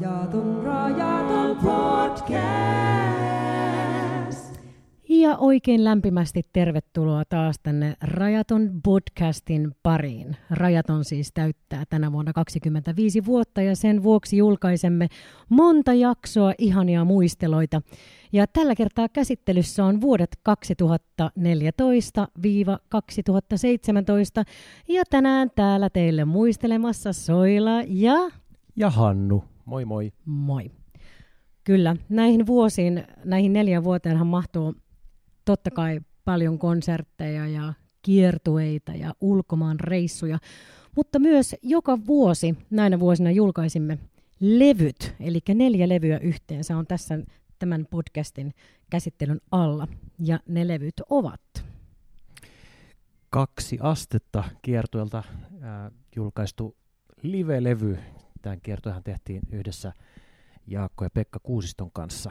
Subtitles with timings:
[0.00, 2.46] Rajaton, rajaton podcast.
[5.08, 10.36] Ja oikein lämpimästi tervetuloa taas tänne Rajaton podcastin pariin.
[10.50, 15.08] Rajaton siis täyttää tänä vuonna 25 vuotta ja sen vuoksi julkaisemme
[15.48, 17.82] monta jaksoa ihania muisteloita.
[18.32, 20.52] Ja tällä kertaa käsittelyssä on vuodet 2014-2017
[24.88, 28.14] ja tänään täällä teille muistelemassa Soila ja...
[28.76, 29.55] Ja Hannu.
[29.66, 30.12] Moi moi.
[30.24, 30.70] Moi.
[31.64, 34.74] Kyllä, näihin vuosiin, näihin neljän vuoteenhan mahtuu
[35.44, 40.38] totta kai paljon konsertteja ja kiertueita ja ulkomaan reissuja,
[40.96, 43.98] mutta myös joka vuosi näinä vuosina julkaisimme
[44.40, 47.18] levyt, eli neljä levyä yhteensä on tässä
[47.58, 48.54] tämän podcastin
[48.90, 49.88] käsittelyn alla,
[50.18, 51.40] ja ne levyt ovat.
[53.30, 56.76] Kaksi astetta kiertuelta äh, julkaistu
[57.22, 57.98] live-levy.
[58.46, 59.92] Tämän kiertoihan tehtiin yhdessä
[60.66, 62.30] Jaakko ja Pekka Kuusiston kanssa.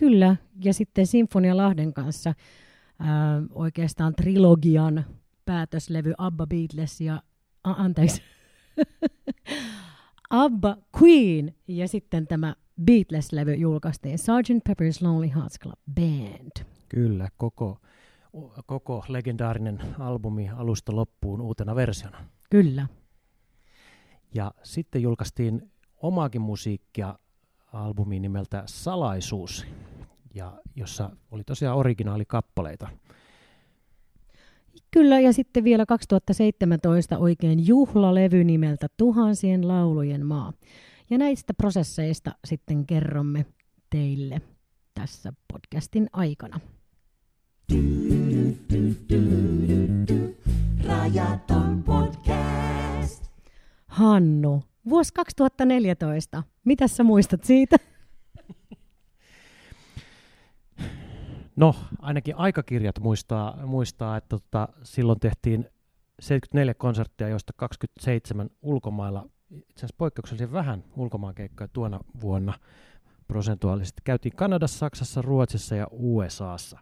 [0.00, 2.34] Kyllä, ja sitten Sinfonia Lahden kanssa
[2.98, 5.04] ää, oikeastaan trilogian
[5.44, 7.22] päätöslevy Abba Beatles ja,
[7.64, 8.22] a, anteeksi,
[10.30, 14.68] Abba Queen ja sitten tämä Beatles-levy julkaistiin Sgt.
[14.68, 16.66] Pepper's Lonely Hearts Club Band.
[16.88, 17.80] Kyllä, koko,
[18.66, 22.24] koko legendaarinen albumi alusta loppuun uutena versiona.
[22.50, 22.86] Kyllä.
[24.34, 27.18] Ja sitten julkaistiin omaakin musiikkia
[27.72, 29.66] albumi nimeltä Salaisuus,
[30.34, 32.88] ja jossa oli tosiaan originaalikappaleita.
[34.90, 40.52] Kyllä, ja sitten vielä 2017 oikein juhlalevy nimeltä Tuhansien laulujen maa.
[41.10, 43.46] Ja näistä prosesseista sitten kerromme
[43.90, 44.40] teille
[44.94, 46.60] tässä podcastin aikana.
[50.84, 52.87] Rajaton podcast.
[53.98, 56.42] Hannu, vuosi 2014.
[56.64, 57.76] Mitä sä muistat siitä?
[61.56, 65.66] No, ainakin aikakirjat muistaa, muistaa että tota, silloin tehtiin
[66.20, 72.54] 74 konserttia, joista 27 ulkomailla, itse asiassa poikkeuksellisen vähän ulkomaankeikkoja tuona vuonna
[73.28, 74.02] prosentuaalisesti.
[74.04, 76.78] Käytiin Kanadassa, Saksassa, Ruotsissa ja USAssa.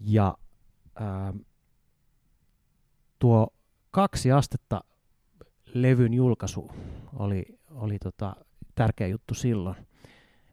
[0.00, 0.38] Ja
[0.94, 1.34] ää,
[3.18, 3.48] tuo
[3.90, 4.84] kaksi astetta
[5.82, 6.70] levyn julkaisu
[7.16, 8.36] oli, oli tota,
[8.74, 9.76] tärkeä juttu silloin.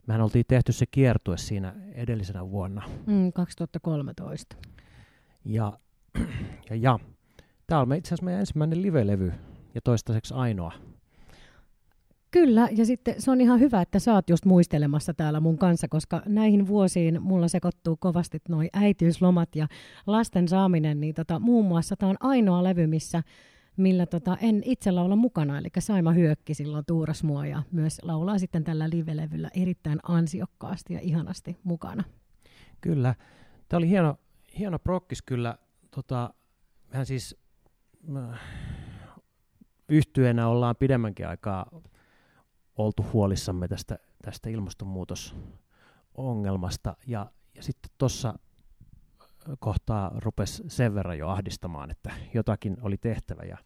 [0.08, 2.82] Mehän oltiin tehty se kiertue siinä edellisenä vuonna.
[3.06, 4.56] Mm, 2013.
[5.46, 5.74] Ja,
[6.70, 7.00] ja, ja.
[7.68, 9.34] tämä on itse asiassa meidän ensimmäinen live-levy
[9.76, 10.72] ja toistaiseksi ainoa.
[12.32, 15.88] Kyllä, ja sitten se on ihan hyvä, että sä oot just muistelemassa täällä mun kanssa,
[15.88, 19.68] koska näihin vuosiin mulla sekoittuu kovasti noi äitiyslomat ja
[20.08, 23.24] lasten saaminen, niin tota, muun muassa tämä on ainoa levy, missä
[23.78, 28.40] millä tota, en itse laula mukana, eli Saima Hyökki silloin tuuras mua ja myös laulaa
[28.40, 32.04] sitten tällä livelevyllä erittäin ansiokkaasti ja ihanasti mukana.
[32.82, 33.16] Kyllä.
[33.70, 34.16] Tämä oli hieno,
[34.60, 35.58] hieno prokkis kyllä.
[35.92, 36.34] Tota,
[36.92, 37.38] mehän siis
[38.18, 38.40] äh,
[39.90, 41.82] yhtyenä ollaan pidemmänkin aikaa
[42.76, 48.40] oltu huolissamme tästä, tästä ilmastonmuutosongelmasta ja, ja sitten tuossa
[49.60, 53.58] kohtaa rupesi sen verran jo ahdistamaan, että jotakin oli tehtävä ja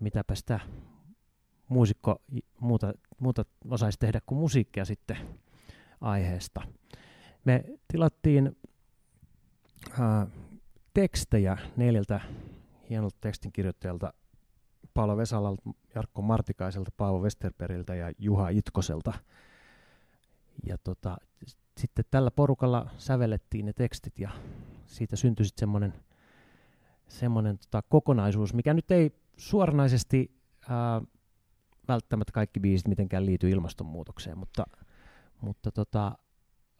[0.00, 0.60] mitäpä sitä
[1.68, 2.22] muusikko
[2.60, 5.16] muuta, muuta osaisi tehdä kuin musiikkia sitten
[6.00, 6.62] aiheesta.
[7.44, 8.56] Me tilattiin
[10.00, 10.26] ää,
[10.94, 12.20] tekstejä neljältä
[12.90, 14.12] hienolta tekstinkirjoittajalta
[14.94, 15.62] Paolo Vesalalta,
[15.94, 19.12] Jarkko Martikaiselta, Paavo Westerperiltä ja Juha Itkoselta.
[20.66, 21.16] Ja tota,
[21.78, 24.30] sitten tällä porukalla sävellettiin ne tekstit ja
[24.86, 25.94] siitä syntyi sitten semmoinen
[27.08, 30.30] semmoinen tota, kokonaisuus, mikä nyt ei suoranaisesti
[30.68, 31.02] ää,
[31.88, 34.64] välttämättä kaikki biisit mitenkään liity ilmastonmuutokseen, mutta,
[35.40, 36.18] mutta, tota,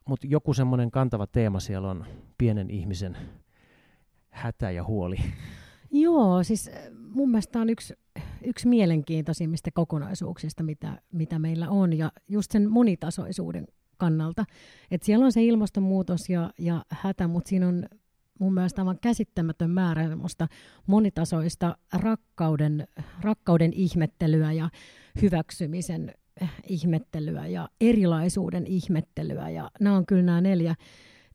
[0.09, 2.07] mutta joku semmoinen kantava teema siellä on
[2.39, 3.17] pienen ihmisen
[4.31, 5.17] hätä ja huoli.
[5.91, 7.95] Joo, siis mun mielestä on yksi,
[8.45, 13.67] yksi mielenkiintoisimmista kokonaisuuksista, mitä, mitä meillä on, ja just sen monitasoisuuden
[14.01, 14.45] kannalta.
[14.91, 17.87] että siellä on se ilmastonmuutos ja, ja hätä, mutta siinä on
[18.39, 20.03] mun mielestä aivan käsittämätön määrä
[20.87, 22.89] monitasoista rakkauden,
[23.21, 24.71] rakkauden ihmettelyä ja
[25.23, 26.15] hyväksymisen
[26.69, 29.51] ihmettelyä ja erilaisuuden ihmettelyä.
[29.51, 30.75] Ja nämä on kyllä nämä neljä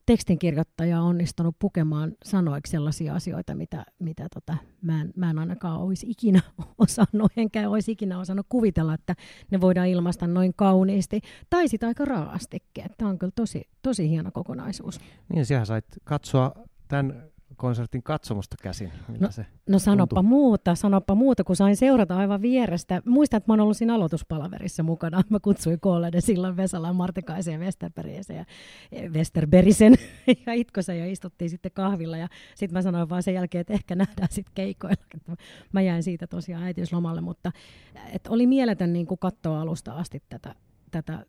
[0.06, 6.06] tekstinkirjoittajaa onnistunut pukemaan sanoiksi sellaisia asioita, mitä, mitä tota, mä, en, mä en ainakaan olisi
[6.10, 6.40] ikinä
[6.78, 9.14] osannut, enkä olisi ikinä osannut kuvitella, että
[9.50, 11.20] ne voidaan ilmaista noin kauniisti,
[11.50, 12.84] tai sitä aika raastikin.
[12.98, 15.00] Tämä on kyllä tosi, tosi hieno kokonaisuus.
[15.28, 16.52] Niin, siellä sait katsoa
[16.88, 18.92] tämän konsertin katsomusta käsin?
[19.08, 19.46] Miltä No, se?
[19.68, 20.28] No sanoppa Tuntui.
[20.28, 23.02] muuta, sanoppa muuta, kun sain seurata aivan vierestä.
[23.04, 25.22] Muistan, että mä oon ollut siinä aloituspalaverissa mukana.
[25.30, 28.44] Mä kutsuin kolleiden silloin Vesala, Martikaisen ja Westerbergisen ja
[29.10, 29.94] Westerberisen
[30.46, 32.16] ja Itkosen ja istuttiin sitten kahvilla.
[32.16, 34.96] Ja sitten mä sanoin vaan sen jälkeen, että ehkä nähdään sitten keikoilla.
[35.72, 37.52] Mä jäin siitä tosiaan äitiyslomalle, mutta
[38.12, 40.54] et oli mieletön niin kuin katsoa alusta asti tätä,
[40.90, 41.26] tätä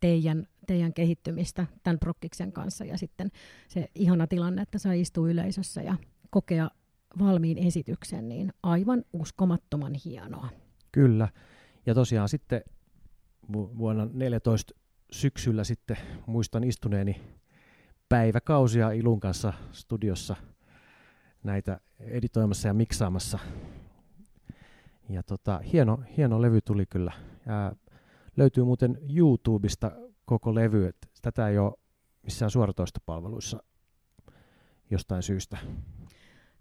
[0.00, 3.30] teidän, teidän kehittymistä tämän prokkiksen kanssa ja sitten
[3.68, 5.96] se ihana tilanne, että saa istua yleisössä ja
[6.30, 6.70] kokea
[7.18, 10.48] valmiin esityksen, niin aivan uskomattoman hienoa.
[10.92, 11.28] Kyllä.
[11.86, 12.62] Ja tosiaan sitten
[13.52, 14.74] vu- vuonna 14
[15.10, 15.96] syksyllä sitten
[16.26, 17.20] muistan istuneeni
[18.08, 20.36] päiväkausia Ilun kanssa studiossa
[21.42, 23.38] näitä editoimassa ja miksaamassa.
[25.08, 27.12] Ja tota, hieno, hieno levy tuli kyllä.
[27.46, 27.72] Ja
[28.38, 29.92] löytyy muuten YouTubesta
[30.24, 31.72] koko levy, että tätä ei ole
[32.22, 33.62] missään suoratoistopalveluissa
[34.90, 35.58] jostain syystä.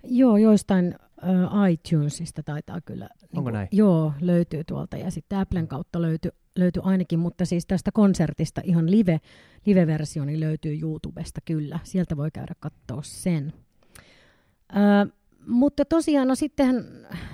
[0.04, 3.10] Joo, joistain äh, iTunesista taitaa kyllä.
[3.36, 3.68] Onko näin?
[3.72, 8.92] Joo, löytyy tuolta ja sitten Applen kautta löytyy, löytyy ainakin, mutta siis tästä konsertista ihan
[8.92, 9.20] live,
[9.66, 11.80] live-versio niin löytyy YouTubesta kyllä.
[11.84, 13.54] Sieltä voi käydä katsoa sen.
[14.76, 15.12] Ö,
[15.48, 16.86] mutta tosiaan, no sittenhän,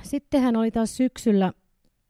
[0.04, 1.54] sittenhän oli taas syksyllä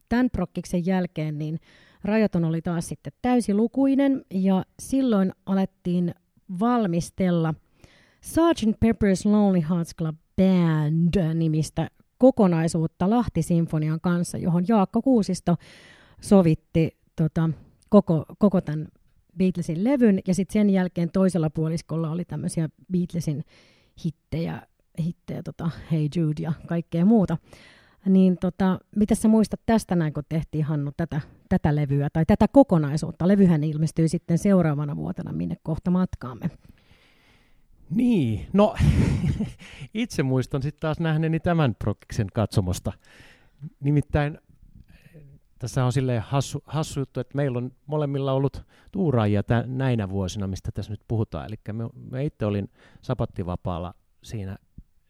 [0.09, 1.59] tämän prokkiksen jälkeen, niin
[2.03, 6.15] rajaton oli taas sitten täysilukuinen ja silloin alettiin
[6.59, 7.53] valmistella
[8.21, 8.77] Sgt.
[8.85, 15.55] Pepper's Lonely Hearts Club Band-nimistä kokonaisuutta Lahti-sinfonian kanssa, johon Jaakko Kuusisto
[16.21, 17.49] sovitti tota,
[17.89, 18.87] koko, koko tämän
[19.37, 23.43] Beatlesin levyn, ja sitten sen jälkeen toisella puoliskolla oli tämmöisiä Beatlesin
[24.05, 24.61] hittejä,
[24.99, 27.37] hittejä tota, Hey Jude ja kaikkea muuta.
[28.05, 32.47] Niin tota, mitä sä muistat tästä näin, kun tehtiin Hannu tätä, tätä levyä tai tätä
[32.47, 33.27] kokonaisuutta?
[33.27, 36.49] Levyhän ilmestyy sitten seuraavana vuotena, minne kohta matkaamme.
[37.89, 38.75] Niin, no
[39.93, 42.91] itse muistan sitten taas nähneeni tämän prokkiksen katsomosta.
[43.79, 44.39] Nimittäin
[45.63, 50.47] tässä on silleen hassu, hassu juttu, että meillä on molemmilla ollut tuuraajia tä, näinä vuosina,
[50.47, 51.45] mistä tässä nyt puhutaan.
[51.47, 52.71] Eli me, me itse olin
[53.01, 54.57] sapattivapaalla siinä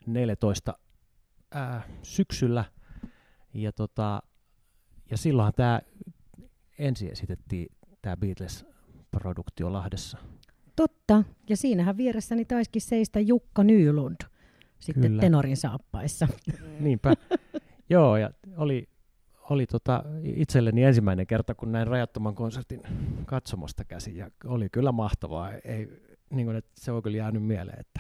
[0.06, 0.78] 14
[1.52, 2.66] ää, syksyllä,
[3.54, 4.24] ja, tota,
[5.12, 5.82] ja silloinhan tämä
[6.80, 7.68] ensi esitettiin,
[8.02, 10.18] tämä Beatles-produktio Lahdessa.
[10.76, 14.18] Totta, ja siinähän vieressäni taisikin seistä Jukka Nylund
[14.84, 15.22] sitten Kyllä.
[15.22, 16.28] tenorin saappaissa.
[16.80, 17.14] Niinpä.
[17.90, 18.90] Joo, ja oli,
[19.50, 22.82] oli tota itselleni ensimmäinen kerta, kun näin rajattoman konsertin
[23.26, 25.52] katsomosta käsin, ja oli kyllä mahtavaa.
[25.52, 25.90] Ei,
[26.30, 28.00] niin kuin, että se on kyllä jäänyt mieleen, että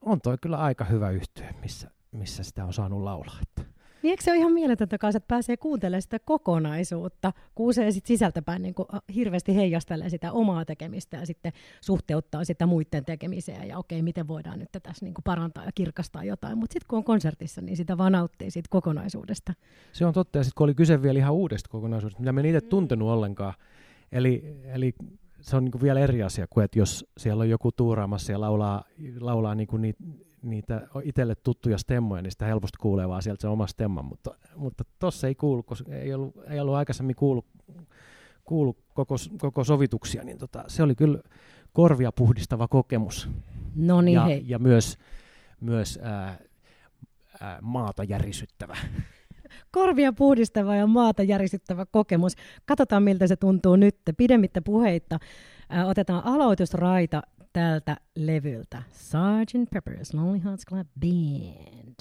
[0.00, 3.38] on toi kyllä aika hyvä yhtye, missä, missä sitä on saanut laulaa.
[3.42, 3.75] Että.
[4.06, 8.06] Niin eikö se ole ihan mieletöntä kanssa, että pääsee kuuntelemaan sitä kokonaisuutta, kun se sit
[8.06, 13.78] sisältäpäin niin kuin hirveästi heijastelee sitä omaa tekemistä ja sitten suhteuttaa sitä muiden tekemiseen ja
[13.78, 16.58] okei, miten voidaan nyt tässä niin parantaa ja kirkastaa jotain.
[16.58, 19.52] Mutta sitten kun on konsertissa, niin sitä vaan nauttii siitä kokonaisuudesta.
[19.92, 22.46] Se on totta, ja sitten kun oli kyse vielä ihan uudesta kokonaisuudesta, mitä me en
[22.46, 23.54] itse tuntenut ollenkaan,
[24.12, 24.94] eli, eli
[25.40, 28.40] se on niin kuin vielä eri asia kuin, että jos siellä on joku tuuraamassa ja
[28.40, 28.84] laulaa,
[29.20, 30.04] laulaa niin kuin niitä,
[30.50, 34.84] niitä itselle tuttuja stemmoja, niin sitä helposti kuulee vaan sieltä se oma stemma, mutta, mutta
[34.98, 37.44] tossa ei kuulu, koska ei ollut, ei ollut aikaisemmin kuulu,
[38.44, 41.18] kuulu koko, koko sovituksia, niin tota, se oli kyllä
[41.72, 43.28] korvia puhdistava kokemus.
[43.74, 44.44] No niin, ja, hei.
[44.46, 44.98] ja myös,
[45.60, 46.38] myös ää,
[47.40, 48.76] ää, maata järisyttävä.
[49.70, 52.32] Korvia puhdistava ja maata järisyttävä kokemus.
[52.66, 53.96] Katsotaan, miltä se tuntuu nyt.
[54.16, 55.18] Pidemmittä puheitta
[55.86, 57.22] otetaan aloitusraita
[57.56, 58.82] tältä levyltä.
[59.74, 61.94] Pepper's Lonely Hearts Club Band.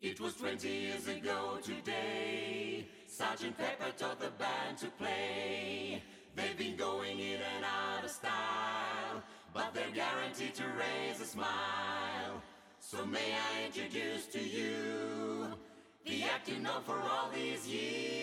[0.00, 2.84] It was 20 years ago today.
[3.06, 6.02] Sergeant Pepper taught the band to play.
[6.34, 9.22] They've been going in and out of style,
[9.54, 12.42] but they're guaranteed to raise a smile.
[12.80, 15.46] So may I introduce to you
[16.04, 18.18] the act you know for all these years.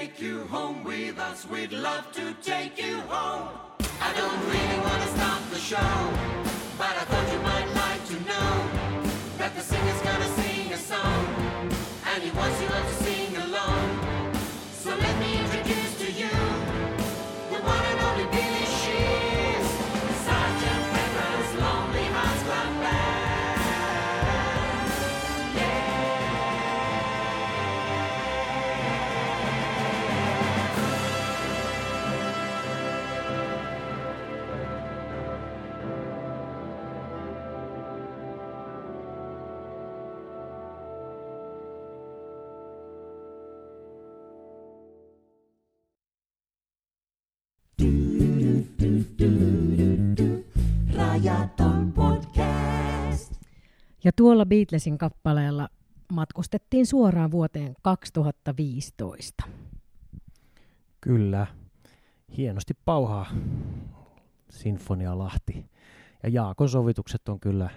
[0.00, 1.46] Take you home with us.
[1.46, 3.50] We'd love to take you home.
[4.00, 5.92] I don't really want to start the show,
[6.78, 8.79] but I thought you might like to know
[54.04, 55.68] Ja tuolla Beatlesin kappaleella
[56.12, 59.44] matkustettiin suoraan vuoteen 2015.
[61.00, 61.46] Kyllä.
[62.36, 63.26] Hienosti pauhaa
[64.50, 65.66] Sinfonia Lahti.
[66.22, 67.70] Ja Jaakon sovitukset on kyllä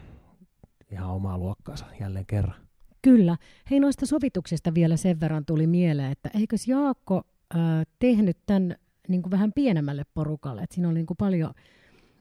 [0.91, 2.55] ihan omaa luokkaansa jälleen kerran.
[3.01, 3.37] Kyllä.
[3.71, 7.21] Hei noista sovituksista vielä sen verran tuli mieleen, että eikös Jaakko
[7.55, 7.61] äh,
[7.99, 8.75] tehnyt tämän
[9.07, 10.61] niin kuin vähän pienemmälle porukalle.
[10.61, 11.53] Et siinä oli niin kuin paljon,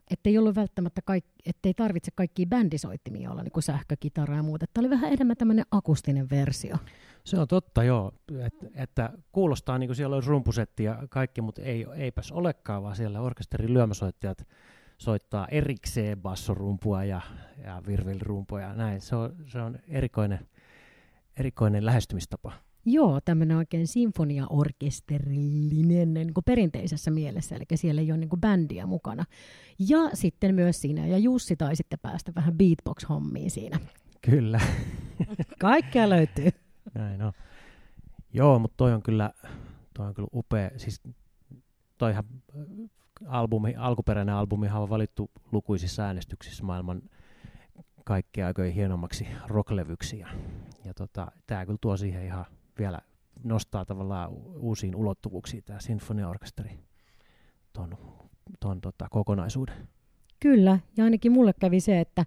[0.09, 4.65] ettei ollut välttämättä kaik, ettei tarvitse kaikkia bändisoittimia olla, niin kuin sähkökitara ja muuta.
[4.73, 6.75] Tämä oli vähän enemmän tämmöinen akustinen versio.
[7.23, 8.11] Se on totta, joo.
[8.45, 12.95] Et, että kuulostaa niin kuin siellä olisi rumpusetti ja kaikki, mutta ei, eipäs olekaan, vaan
[12.95, 14.47] siellä orkesterin lyömäsoittajat
[14.97, 17.21] soittaa erikseen bassorumpua ja,
[17.63, 19.01] ja virvelirumpuja ja näin.
[19.01, 20.47] Se on, se on erikoinen,
[21.37, 22.51] erikoinen lähestymistapa.
[22.85, 28.85] Joo, tämmöinen oikein sinfoniaorkesterillinen niin kuin perinteisessä mielessä, eli siellä ei ole niin kuin bändiä
[28.85, 29.25] mukana.
[29.79, 33.79] Ja sitten myös siinä, ja Jussi tai sitten päästä vähän beatbox-hommiin siinä.
[34.21, 34.59] Kyllä,
[35.59, 36.49] Kaikkea löytyy.
[36.93, 37.33] näin on.
[38.33, 39.31] Joo, mutta toi on kyllä,
[39.93, 40.71] toi on kyllä upea.
[40.77, 41.01] Siis
[41.97, 42.23] toihan
[42.55, 42.61] äh,
[43.27, 47.01] albumi, alkuperäinen albumihan on valittu lukuisissa äänestyksissä maailman
[48.05, 50.19] kaikkien aikojen hienommaksi rocklevyksi.
[50.19, 50.27] Ja,
[50.85, 52.45] ja tota, tämä kyllä tuo siihen ihan
[52.79, 52.99] vielä
[53.43, 56.79] nostaa tavallaan uusiin ulottuvuuksiin tämä sinfoniaorkesteri
[57.73, 57.97] ton,
[58.59, 59.75] ton tota, kokonaisuuden.
[60.39, 62.25] Kyllä, ja ainakin mulle kävi se, että,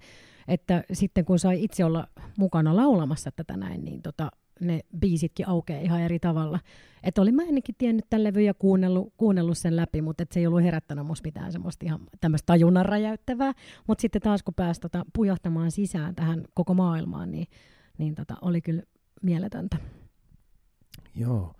[0.48, 5.80] että sitten kun sai itse olla mukana laulamassa tätä näin, niin tota, ne biisitkin aukeaa
[5.80, 6.58] ihan eri tavalla.
[7.02, 10.40] Että olin mä ennenkin tiennyt tämän levyn ja kuunnellut, kuunnellut sen läpi, mutta et se
[10.40, 13.52] ei ollut herättänyt musta mitään semmoista ihan tämmöistä tajunnan räjäyttävää.
[13.86, 17.46] Mutta sitten taas kun pääsi tota, pujahtamaan sisään tähän koko maailmaan, niin,
[17.98, 18.82] niin tota, oli kyllä
[19.22, 19.76] mieletöntä.
[21.14, 21.54] Joo,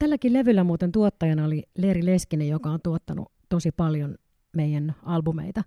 [0.00, 4.14] Tälläkin levyllä muuten tuottajana oli Leeri Leskinen, joka on tuottanut tosi paljon
[4.56, 5.62] meidän albumeita.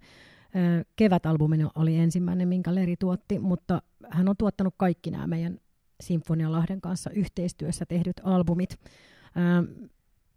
[0.95, 5.59] Kevätalbumi oli ensimmäinen, minkä Leri tuotti, mutta hän on tuottanut kaikki nämä meidän
[6.03, 8.79] Sinfonia Lahden kanssa yhteistyössä tehdyt albumit.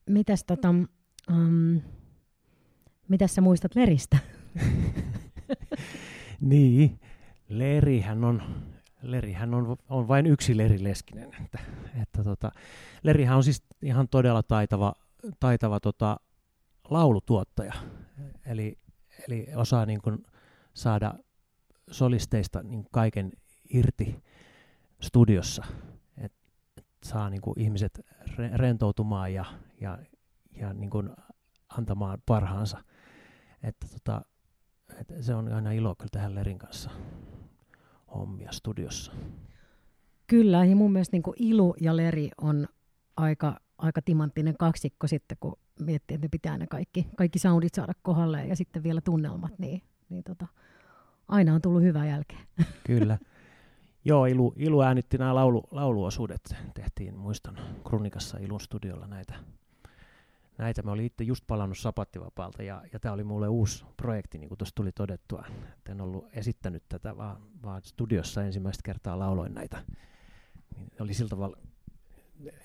[0.06, 0.68] Mitäs, tota,
[1.30, 1.80] um,
[3.08, 4.18] mitäs sä muistat Leristä?
[6.40, 7.00] Niin,
[7.48, 8.42] Lerihän on,
[9.02, 11.34] Lerihän on, on vain yksi Leri Leskinen.
[11.44, 11.58] Että,
[12.02, 12.52] että tota,
[13.02, 14.94] Lerihän on siis ihan todella taitava,
[15.40, 16.16] taitava tota,
[16.90, 17.72] laulutuottaja.
[18.46, 18.78] Eli,
[19.28, 20.24] eli osaa niin kuin
[20.74, 21.14] saada
[21.90, 23.32] solisteista niin kaiken
[23.70, 24.22] irti
[25.00, 25.64] studiossa.
[26.18, 26.32] Et,
[26.76, 28.00] et saa niin kuin ihmiset
[28.36, 29.44] re, rentoutumaan ja,
[29.80, 29.98] ja,
[30.52, 31.10] ja niin kuin
[31.68, 32.84] antamaan parhaansa.
[33.62, 34.22] Että tota,
[35.00, 36.90] et se on aina ilo kyllä tehdä Lerin kanssa
[38.16, 39.12] hommia studiossa.
[40.26, 42.66] Kyllä, ja mun mielestä niin Ilu ja Leri on
[43.16, 47.92] aika, aika timanttinen kaksikko sitten, kun miettii, että ne pitää ne kaikki, kaikki soundit saada
[48.02, 50.46] kohdalle ja sitten vielä tunnelmat, niin, niin tota,
[51.28, 52.46] aina on tullut hyvää jälkeen.
[52.86, 53.18] Kyllä.
[54.04, 56.56] Joo, Ilu, Ilu äänitti nämä laulu, lauluosuudet.
[56.74, 57.58] Tehtiin, muistan,
[57.88, 59.34] Krunikassa Ilun studiolla näitä.
[60.58, 64.48] Näitä mä olin itse just palannut sapattivapaalta ja, ja tämä oli mulle uusi projekti, niin
[64.48, 65.44] kuin tuossa tuli todettua.
[65.78, 69.82] Et en ollut esittänyt tätä, vaan, vaan studiossa ensimmäistä kertaa lauloin näitä.
[70.76, 71.56] Niin oli sillä tavalla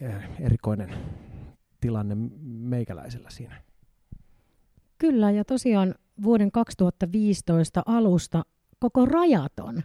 [0.02, 0.94] eh, erikoinen
[1.82, 3.62] tilanne meikäläisellä siinä.
[4.98, 8.44] Kyllä, ja tosiaan vuoden 2015 alusta
[8.80, 9.82] koko rajaton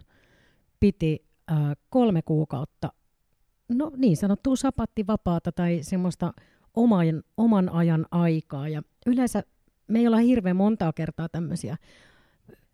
[0.79, 1.57] piti äh,
[1.89, 2.93] kolme kuukautta,
[3.69, 6.33] no niin sanottua sapattivapaata tai semmoista
[6.77, 8.69] oman, oman ajan aikaa.
[8.69, 9.43] Ja yleensä
[9.87, 11.77] me ei olla hirveän montaa kertaa tämmöisiä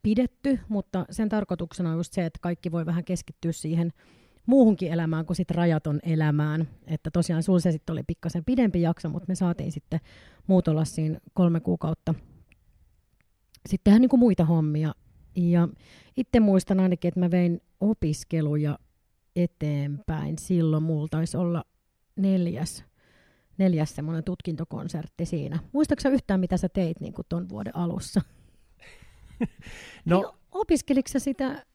[0.03, 3.93] pidetty, mutta sen tarkoituksena on just se, että kaikki voi vähän keskittyä siihen
[4.45, 6.67] muuhunkin elämään kuin sit rajaton elämään.
[6.87, 9.99] Että tosiaan sulla se sitten oli pikkasen pidempi jakso, mutta me saatiin sitten
[10.47, 12.13] muut olla siinä kolme kuukautta
[13.69, 14.95] sitten tehdä niin muita hommia.
[15.35, 15.67] Ja
[16.17, 18.79] itse muistan ainakin, että mä vein opiskeluja
[19.35, 20.37] eteenpäin.
[20.37, 21.63] Silloin mulla taisi olla
[22.15, 22.83] neljäs,
[23.57, 25.59] neljäs semmoinen tutkintokonsertti siinä.
[25.71, 28.21] Muistaaksä yhtään, mitä sä teit niin kuin ton vuoden alussa?
[30.05, 31.65] No, Niin, opiskeliko sä sitä,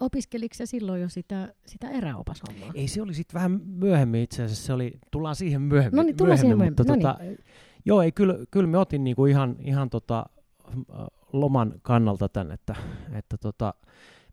[0.00, 2.70] opiskeliko sä silloin jo sitä, sitä eräopashommaa?
[2.74, 5.96] ei se oli sitten vähän myöhemmin itse asiassa, se oli, tullaan siihen myöhemmin.
[5.96, 7.04] No niin, tullaan siihen mutta myöhemmin.
[7.04, 7.42] No tota,
[7.84, 10.26] Joo, ei, kyllä, kyllä me otin niinku ihan, ihan tota,
[10.68, 12.74] äh, loman kannalta tän, että,
[13.12, 13.74] että tota,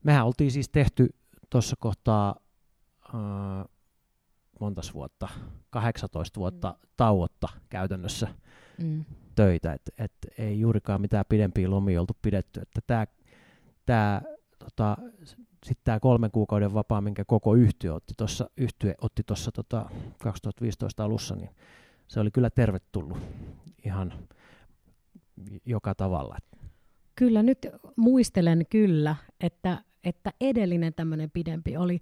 [0.03, 1.09] mehän oltiin siis tehty
[1.49, 2.35] tuossa kohtaa
[3.05, 3.65] äh,
[4.61, 5.27] montas vuotta,
[5.69, 8.27] 18 vuotta tauotta käytännössä
[8.77, 9.05] Mm.
[9.35, 13.05] töitä, että et ei juurikaan mitään pidempiä lomia oltu pidetty, että tämä
[13.85, 14.21] tää,
[14.59, 14.97] tota,
[15.65, 19.89] sitten tämä kolmen kuukauden vapaa, minkä koko yhtiö otti tuossa yhtye otti tuossa tota
[20.23, 21.49] 2015 alussa, niin
[22.07, 23.17] se oli kyllä tervetullut
[23.85, 24.13] ihan
[25.65, 26.37] joka tavalla.
[27.15, 32.01] Kyllä, nyt muistelen kyllä, että, että edellinen tämmöinen pidempi oli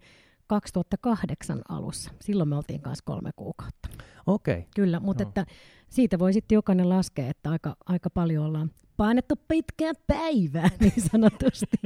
[0.49, 2.11] 2008 alussa.
[2.21, 3.89] Silloin me oltiin kanssa kolme kuukautta.
[4.27, 5.29] Okei, Kyllä, mutta Joo.
[5.29, 5.45] että
[5.89, 11.77] siitä voi sitten jokainen laskea, että aika, aika paljon ollaan painettu pitkää päivää niin sanotusti.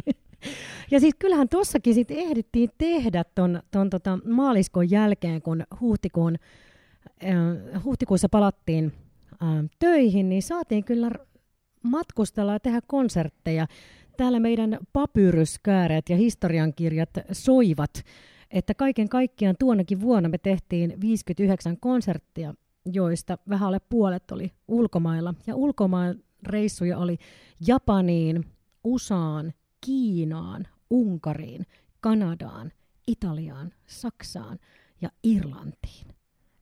[0.92, 6.36] Ja siis kyllähän tuossakin sitten ehdittiin tehdä ton, ton tota maaliskon jälkeen, kun huhtikuun,
[7.24, 8.94] äh, huhtikuussa palattiin
[9.32, 9.48] äh,
[9.80, 11.12] töihin, niin saatiin kyllä
[11.84, 13.68] matkustella ja tehdä konsertteja.
[14.18, 18.04] Täällä meidän papyryskääreet ja historiankirjat soivat,
[18.54, 22.54] että kaiken kaikkiaan tuonakin vuonna me tehtiin 59 konserttia,
[22.86, 25.34] joista vähän alle puolet oli ulkomailla.
[25.48, 27.18] Ja ulkomaan reissuja oli
[27.68, 28.46] Japaniin,
[28.84, 29.54] USAan,
[29.86, 31.66] Kiinaan, Unkariin,
[32.02, 32.72] Kanadaan,
[33.08, 34.60] Italiaan, Saksaan
[35.02, 36.08] ja Irlantiin.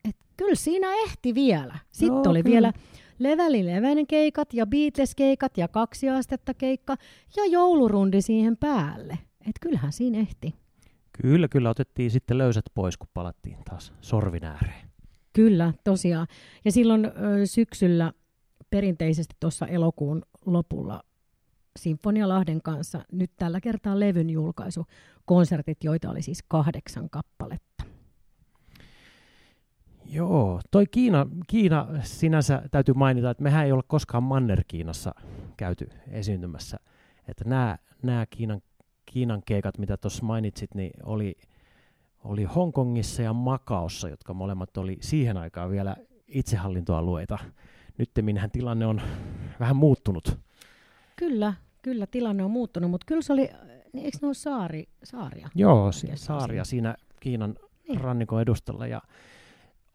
[0.08, 1.78] Et kyllä siinä ehti vielä.
[1.92, 2.52] Sitten Joo, oli kyllä.
[2.52, 2.72] vielä
[3.18, 6.96] Leveli Leven keikat ja Beatles-keikat ja kaksi astetta keikka
[7.36, 9.18] ja joulurundi siihen päälle.
[9.40, 10.61] Et kyllähän siinä ehti.
[11.22, 14.88] Kyllä, kyllä otettiin sitten löysät pois, kun palattiin taas sorvin ääreen.
[15.32, 16.26] Kyllä, tosiaan.
[16.64, 18.12] Ja silloin ö, syksyllä
[18.70, 21.02] perinteisesti tuossa elokuun lopulla
[21.76, 24.86] Sinfonia Lahden kanssa nyt tällä kertaa levyn julkaisu
[25.24, 27.84] konsertit, joita oli siis kahdeksan kappaletta.
[30.04, 35.14] Joo, toi Kiina, Kiina sinänsä täytyy mainita, että mehän ei ole koskaan Manner-Kiinassa
[35.56, 36.78] käyty esiintymässä.
[37.28, 38.60] Että nämä, nämä Kiinan,
[39.06, 41.34] Kiinan keikat, mitä tuossa mainitsit, niin oli,
[42.24, 45.96] oli Hongkongissa ja Makaossa, jotka molemmat oli siihen aikaan vielä
[46.28, 47.38] itsehallintoalueita.
[47.98, 48.10] Nyt
[48.50, 49.00] tilanne on
[49.60, 50.38] vähän muuttunut.
[51.16, 53.50] Kyllä, kyllä tilanne on muuttunut, mutta kyllä se oli,
[53.92, 55.48] niin eikö ne ole saari, saaria?
[55.54, 57.54] Joo, si- saaria siinä Kiinan
[57.88, 58.00] Niin.
[58.00, 58.86] rannikon edustalla.
[58.86, 59.02] Ja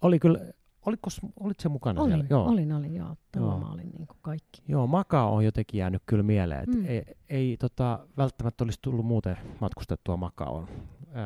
[0.01, 0.39] oli kyllä,
[0.87, 2.25] oliko, olit se mukana Olin, siellä?
[2.29, 2.45] Joo.
[2.47, 3.15] olin, olin, joo.
[3.31, 3.59] Tuolla Joo.
[3.59, 4.61] mä olin niin kuin kaikki.
[4.67, 6.85] Joo, Makao on jotenkin jäänyt kyllä mieleen, että Mm.
[6.85, 10.67] ei, ei tota, välttämättä olisi tullut muuten matkustettua Makaoon.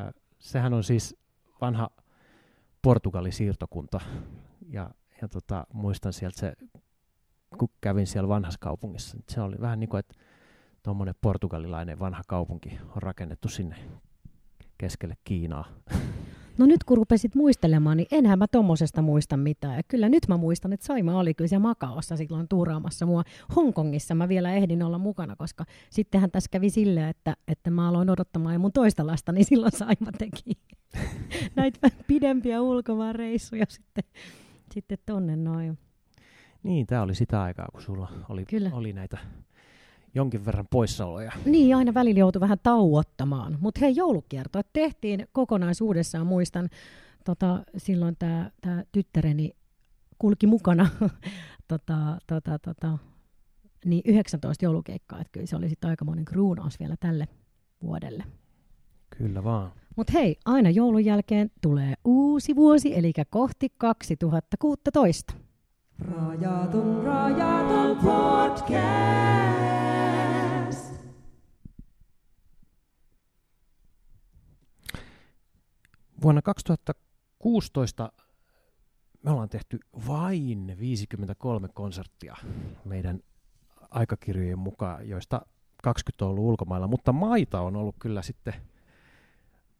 [0.08, 1.17] Ö, sehän on siis
[1.62, 1.89] vanha
[2.82, 4.00] Portugalin siirtokunta,
[4.69, 4.89] ja,
[5.21, 6.54] ja tota, muistan sieltä se,
[7.58, 10.15] kun kävin siellä vanhassa kaupungissa, niin se oli vähän niin kuin, että
[10.84, 13.76] tuommoinen portugalilainen vanha kaupunki on rakennettu sinne
[14.78, 15.65] keskelle Kiinaa.
[16.62, 19.76] No nyt kun rupesit muistelemaan, niin enhän mä tommosesta muista mitään.
[19.76, 23.24] Ja kyllä nyt mä muistan, että Saima oli kyllä siellä Makaossa silloin tuuraamassa mua.
[23.56, 28.10] Hongkongissa mä vielä ehdin olla mukana, koska sittenhän tässä kävi silleen, että, että mä aloin
[28.10, 30.52] odottamaan jo mun toista lasta, niin silloin Saima teki
[31.56, 34.04] näitä pidempiä ulkomaanreissuja sitten,
[34.74, 35.78] sitten tonne noin.
[36.63, 38.69] Niin, tämä oli sitä aikaa, kun sulla oli, Kyllä.
[38.74, 39.17] oli näitä
[40.15, 41.32] jonkin verran poissaoloja.
[41.45, 43.58] Niin, aina välillä joutui vähän tauottamaan.
[43.62, 46.28] Mutta hei, joulukiertoa tehtiin kokonaisuudessaan.
[46.28, 46.69] Muistan,
[47.26, 49.56] tota, silloin tämä tää tyttäreni
[50.19, 50.89] kulki mukana
[51.67, 52.97] tota, tota, tota,
[53.86, 55.21] niin 19 joulukeikkaa.
[55.21, 57.28] Että kyllä se oli sitten aikamoinen kruunaus vielä tälle
[57.84, 58.24] vuodelle.
[59.17, 59.71] Kyllä vaan.
[59.95, 65.34] Mutta hei, aina joulun jälkeen tulee uusi vuosi, eli kohti 2016.
[66.00, 70.01] Rajaton, rajaton podcast.
[76.23, 78.12] Vuonna 2016
[79.23, 82.36] me ollaan tehty vain 53 konserttia
[82.86, 83.19] meidän
[83.91, 85.41] aikakirjojen mukaan, joista
[85.84, 88.53] 20 on ollut ulkomailla, mutta maita on ollut kyllä sitten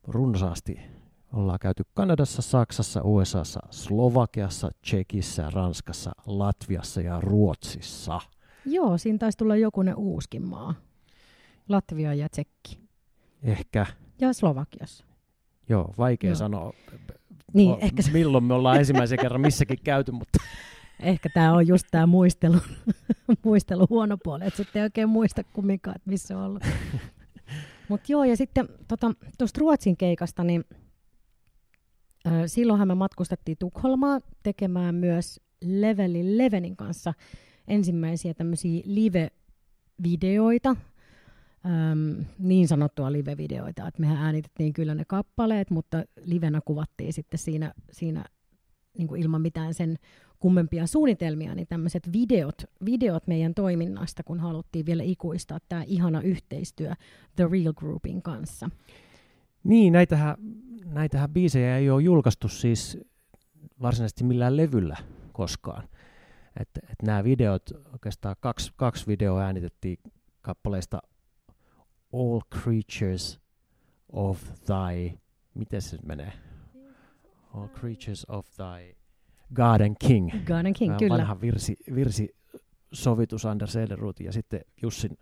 [0.08, 0.80] runsaasti.
[1.34, 8.22] Ollaan käyty Kanadassa, Saksassa, USAssa, Slovakiassa, Tsekissä, Ranskassa, Latviassa ja Ruotsissa.
[8.66, 10.74] Joo, siinä taisi tulla jokunen uuskin maa.
[11.70, 12.80] Latvia ja Tsekki.
[13.44, 13.86] Ehkä,
[14.20, 15.11] Ja Slovakiassa.
[15.70, 16.32] Joo, vaikea Joo.
[16.32, 16.36] joo.
[16.38, 16.74] sanoa,
[17.54, 20.40] Niin, o- ehkä se- milloin me ollaan ensimmäisen kerran missäkin käyty, mutta
[21.00, 22.58] Ehkä tämä on just tämä muistelu,
[23.46, 26.64] muistelu huono puoli, että sitten ei oikein muista kumminkaan, että missä on ollut.
[27.90, 30.64] Mutta joo, ja sitten tuosta tota, Ruotsin keikasta, niin
[32.28, 37.14] Ö, silloinhan me matkustettiin Tukholmaa tekemään myös Leveli Levenin kanssa
[37.68, 40.76] ensimmäisiä tämmöisiä live-videoita,
[41.66, 47.74] Öm, niin sanottua live-videoita, että mehän äänitettiin kyllä ne kappaleet, mutta livenä kuvattiin sitten siinä,
[47.92, 48.26] siinä
[48.98, 49.98] niin kuin ilman mitään sen
[50.40, 56.94] kummempia suunnitelmia, niin tämmöiset videot, videot meidän toiminnasta, kun haluttiin vielä ikuistaa tämä ihana yhteistyö
[57.36, 58.70] The Real Groupin kanssa.
[59.64, 60.36] Niin, näitähän,
[60.86, 62.98] näitähän biisejä ei ole julkaistu siis
[63.82, 64.98] varsinaisesti millään levyllä
[65.32, 65.84] koskaan.
[66.60, 69.98] Että et nämä videot, oikeastaan kaksi, kaksi videoa äänitettiin
[70.42, 71.02] kappaleista
[72.14, 73.40] All Creatures
[74.10, 75.18] of Thy,
[75.54, 76.34] miten se menee?
[77.54, 78.96] All Creatures of Thy
[79.54, 80.32] Garden King.
[80.46, 81.18] Garden King, Tämä kyllä.
[81.18, 82.36] Vanha virsi, virsi
[82.94, 85.18] sovitus Anders Edelruut ja sitten Jussin,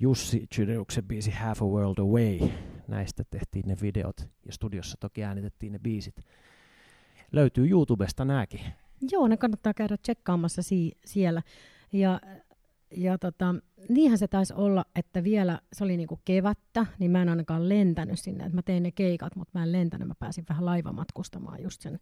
[0.00, 2.50] Jussi Chydeuksen biisi Half a World Away.
[2.88, 6.14] Näistä tehtiin ne videot ja studiossa toki äänitettiin ne biisit.
[7.32, 8.60] Löytyy YouTubesta nääkin.
[9.10, 11.42] Joo, ne kannattaa käydä tsekkaamassa si- siellä.
[11.92, 12.20] Ja,
[12.96, 13.54] ja tota,
[13.88, 18.18] niinhän se taisi olla, että vielä se oli niinku kevättä, niin mä en ainakaan lentänyt
[18.20, 18.44] sinne.
[18.44, 20.08] Et mä tein ne keikat, mutta mä en lentänyt.
[20.08, 21.98] Mä pääsin vähän laivamatkustamaan just sen,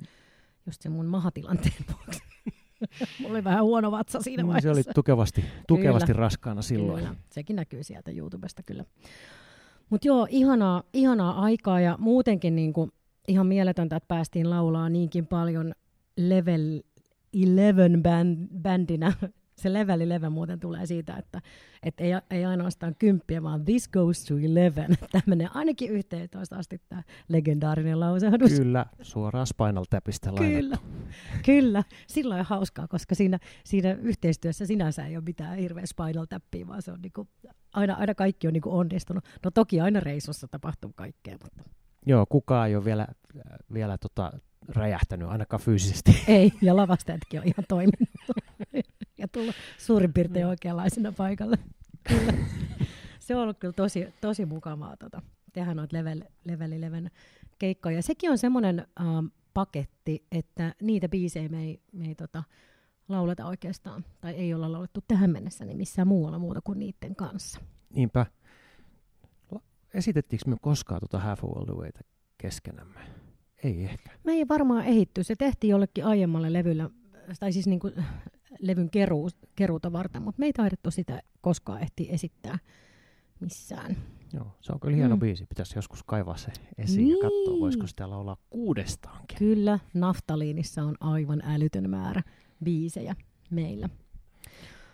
[0.66, 2.20] just sen mun mahatilanteen vuoksi.
[3.20, 4.82] Mulla oli vähän huono vatsa siinä Mm, vaiheessa.
[4.82, 7.04] Se oli tukevasti, tukevasti raskaana silloin.
[7.04, 8.84] Kyllä, sekin näkyy sieltä YouTubesta kyllä.
[9.90, 12.90] Mutta joo, ihanaa, ihanaa aikaa ja muutenkin niinku
[13.28, 15.72] ihan mieletöntä, että päästiin laulaa niinkin paljon
[16.16, 16.80] Level
[17.32, 19.12] 11 band, bändinä.
[19.56, 21.42] Se Level 11 muuten tulee siitä, että,
[21.82, 25.06] että ei, ei ainoastaan kymppiä, vaan this goes to 11.
[25.12, 28.52] Tämä menee ainakin 11 asti tämä legendaarinen lausahdus.
[28.52, 30.54] Kyllä, suoraan Spinal Tapista lainattu.
[30.54, 30.76] Kyllä,
[31.44, 31.82] kyllä.
[32.06, 36.82] Silloin on hauskaa, koska siinä, siinä yhteistyössä sinänsä ei ole mitään hirveä spinal tappia, vaan
[36.82, 37.28] se on niinku,
[37.72, 39.24] aina, aina kaikki on niinku onnistunut.
[39.44, 41.62] No toki aina reissussa tapahtuu kaikkea, mutta
[42.06, 43.06] Joo, kukaan ei ole vielä,
[43.72, 44.32] vielä tota,
[44.68, 46.24] räjähtänyt, ainakaan fyysisesti.
[46.28, 46.52] ei.
[46.62, 48.08] Ja lavastajatkin on ihan toiminut.
[49.18, 51.58] ja tullut suurin piirtein oikeanlaisena paikalle.
[52.08, 52.32] Kyllä.
[53.20, 57.10] Se on ollut kyllä tosi, tosi mukavaa tota, tehdä noita level, level 11
[57.58, 58.02] keikkoja.
[58.02, 62.44] Sekin on semmoinen ähm, paketti, että niitä biisejä me ei, me ei tota,
[63.08, 67.60] lauleta oikeastaan, tai ei olla laulettu tähän mennessä, niin missään muualla muuta kuin niiden kanssa.
[67.94, 68.26] Niinpä.
[69.94, 72.00] Esitettiinkö me koskaan tuota Half a World Awayta
[72.38, 73.00] keskenämme?
[73.64, 74.10] Ei ehkä.
[74.24, 75.24] Me ei varmaan ehitty.
[75.24, 76.90] Se tehtiin jollekin aiemmalle levyllä,
[77.40, 77.94] tai siis niin kuin
[78.60, 82.58] levyn keruu, keruuta varten, mutta me ei taidettu sitä koskaan ehti esittää
[83.40, 83.96] missään.
[84.32, 85.20] Joo, se on kyllä hieno Mm.
[85.20, 85.46] biisi.
[85.46, 87.60] Pitäisi joskus kaivaa se esiin ja katsoa, Niin.
[87.60, 89.38] voisiko sitä laulaa kuudestaankin.
[89.38, 92.22] Kyllä, naftaliinissa on aivan älytön määrä
[92.64, 93.16] biisejä
[93.50, 93.88] meillä.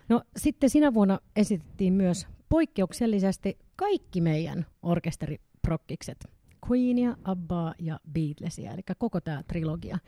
[0.08, 6.24] No sitten sinä vuonna esitettiin myös poikkeuksellisesti kaikki meidän orkesteriprokkikset.
[6.70, 9.98] Queenia, Abbaa ja Beatlesia, eli koko tämä trilogia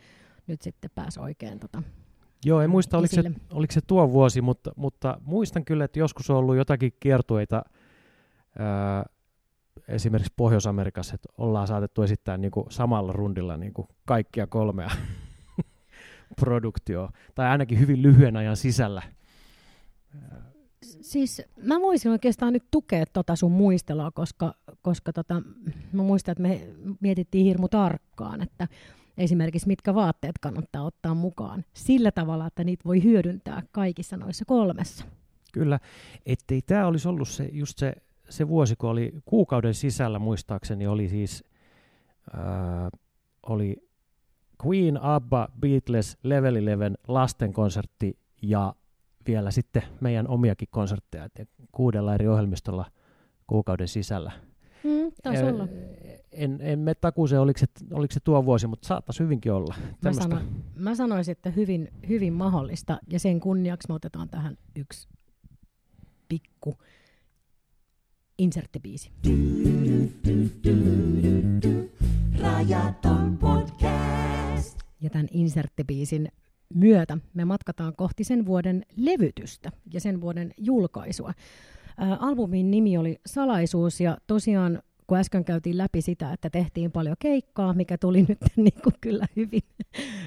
[0.47, 1.83] nyt sitten pääsi oikein tota,
[2.45, 6.29] Joo, en muista, oliko se, oliko se tuo vuosi, mutta, mutta muistan kyllä, että joskus
[6.29, 7.63] on ollut jotakin kiertueita
[8.59, 9.05] ää,
[9.87, 14.89] esimerkiksi Pohjois-Amerikassa, että ollaan saatettu esittää niin kuin samalla rundilla niin kuin kaikkia kolmea
[16.41, 19.01] produktioa, tai ainakin hyvin lyhyen ajan sisällä.
[20.81, 25.41] Siis mä voisin oikeastaan nyt tukea tota sun muistelua, koska, koska tota,
[25.91, 26.67] mä muistan, että me
[26.99, 28.67] mietittiin hirmu tarkkaan, että
[29.17, 35.05] esimerkiksi mitkä vaatteet kannattaa ottaa mukaan sillä tavalla, että niitä voi hyödyntää kaikissa noissa kolmessa.
[35.53, 35.79] Kyllä,
[36.25, 37.93] ettei tämä olisi ollut se, just se,
[38.29, 41.43] se vuosi, kun oli kuukauden sisällä muistaakseni oli siis
[42.33, 42.89] ää,
[43.43, 43.85] oli
[44.65, 48.75] Queen, ABBA, Beatles, Level 11, lastenkonsertti ja
[49.27, 51.29] vielä sitten meidän omiakin konsertteja
[51.71, 52.85] kuudella eri ohjelmistolla
[53.47, 54.31] kuukauden sisällä.
[54.83, 55.67] Mm, taisi olla.
[56.35, 59.75] En, en mene takuuseen, oliko se, oliko se tuo vuosi, mutta saattaisi hyvinkin olla.
[60.01, 60.41] Mä, sano,
[60.75, 65.07] mä sanoisin, että hyvin, hyvin mahdollista, ja sen kunniaksi me otetaan tähän yksi
[66.27, 66.77] pikku
[68.37, 69.11] inserttibiisi.
[72.41, 74.79] Rajaton podcast.
[75.01, 76.27] Ja tämän inserttibiisin
[76.73, 81.33] myötä me matkataan kohti sen vuoden levytystä ja sen vuoden julkaisua.
[81.97, 87.15] Ää, albumin nimi oli Salaisuus ja tosiaan kun äsken käytiin läpi sitä, että tehtiin paljon
[87.19, 89.61] keikkaa, mikä tuli nyt niin kuin kyllä hyvin,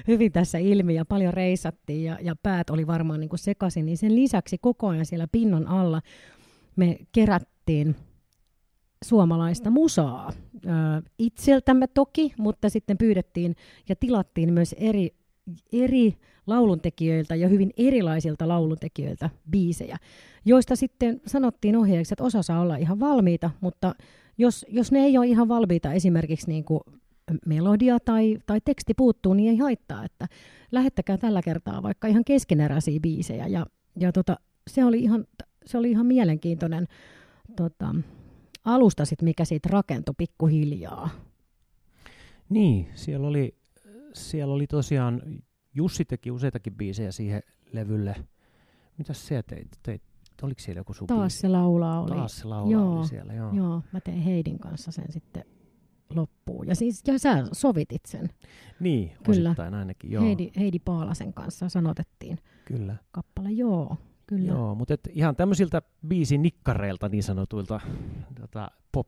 [0.07, 3.97] hyvin tässä ilmi ja paljon reissattiin ja, ja päät oli varmaan niin kuin sekaisin, niin
[3.97, 6.01] sen lisäksi koko ajan siellä pinnan alla
[6.75, 7.95] me kerättiin
[9.05, 10.33] suomalaista musaa.
[11.19, 13.55] Itseltämme toki, mutta sitten pyydettiin
[13.89, 15.15] ja tilattiin myös eri,
[15.73, 19.97] eri lauluntekijöiltä ja hyvin erilaisilta lauluntekijöiltä biisejä,
[20.45, 23.95] joista sitten sanottiin ohjeeksi, että osa saa olla ihan valmiita, mutta
[24.39, 26.81] jos, jos ne ei ole ihan valmiita esimerkiksi niin kuin
[27.45, 30.27] melodia tai, tai teksti puuttuu, niin ei haittaa, että
[30.71, 33.47] lähettäkää tällä kertaa vaikka ihan keskeneräisiä biisejä.
[33.47, 35.25] Ja, ja tota, se, oli ihan,
[35.65, 36.87] se oli ihan mielenkiintoinen
[37.55, 37.95] tota,
[38.65, 41.09] alusta, sit, mikä siitä rakentui pikkuhiljaa.
[42.49, 43.55] Niin, siellä oli,
[44.13, 45.21] siellä oli tosiaan,
[45.75, 47.41] Jussi teki useitakin biisejä siihen
[47.73, 48.15] levylle.
[48.97, 49.67] Mitäs se teit?
[49.83, 50.01] teit
[50.43, 52.09] oliko siellä joku sun Taas se laulaa oli.
[52.09, 53.53] Taas se laulaa Joo, oli siellä, joo.
[53.53, 55.45] Joo, mä tein Heidin kanssa sen sitten
[56.15, 56.67] loppuun.
[56.67, 58.29] Ja, siis, ja sä sovitit sen.
[58.79, 59.49] Niin, Kyllä.
[59.49, 60.23] osittain ainakin, joo.
[60.23, 62.95] Heidi, Heidi Paalasen kanssa sanotettiin Kyllä.
[63.11, 63.51] kappale.
[63.51, 63.97] Joo,
[64.27, 64.47] kyllä.
[64.51, 67.79] Joo, mutta et ihan tämmöisiltä biisin nikkareilta niin sanotuilta
[68.41, 69.07] tota, pop,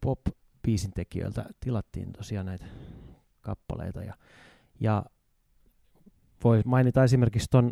[0.00, 0.20] pop
[0.62, 2.64] biisin tekijöiltä tilattiin tosiaan näitä
[3.40, 4.02] kappaleita.
[4.02, 4.14] Ja,
[4.80, 5.04] ja
[6.44, 7.70] voi mainita esimerkiksi ton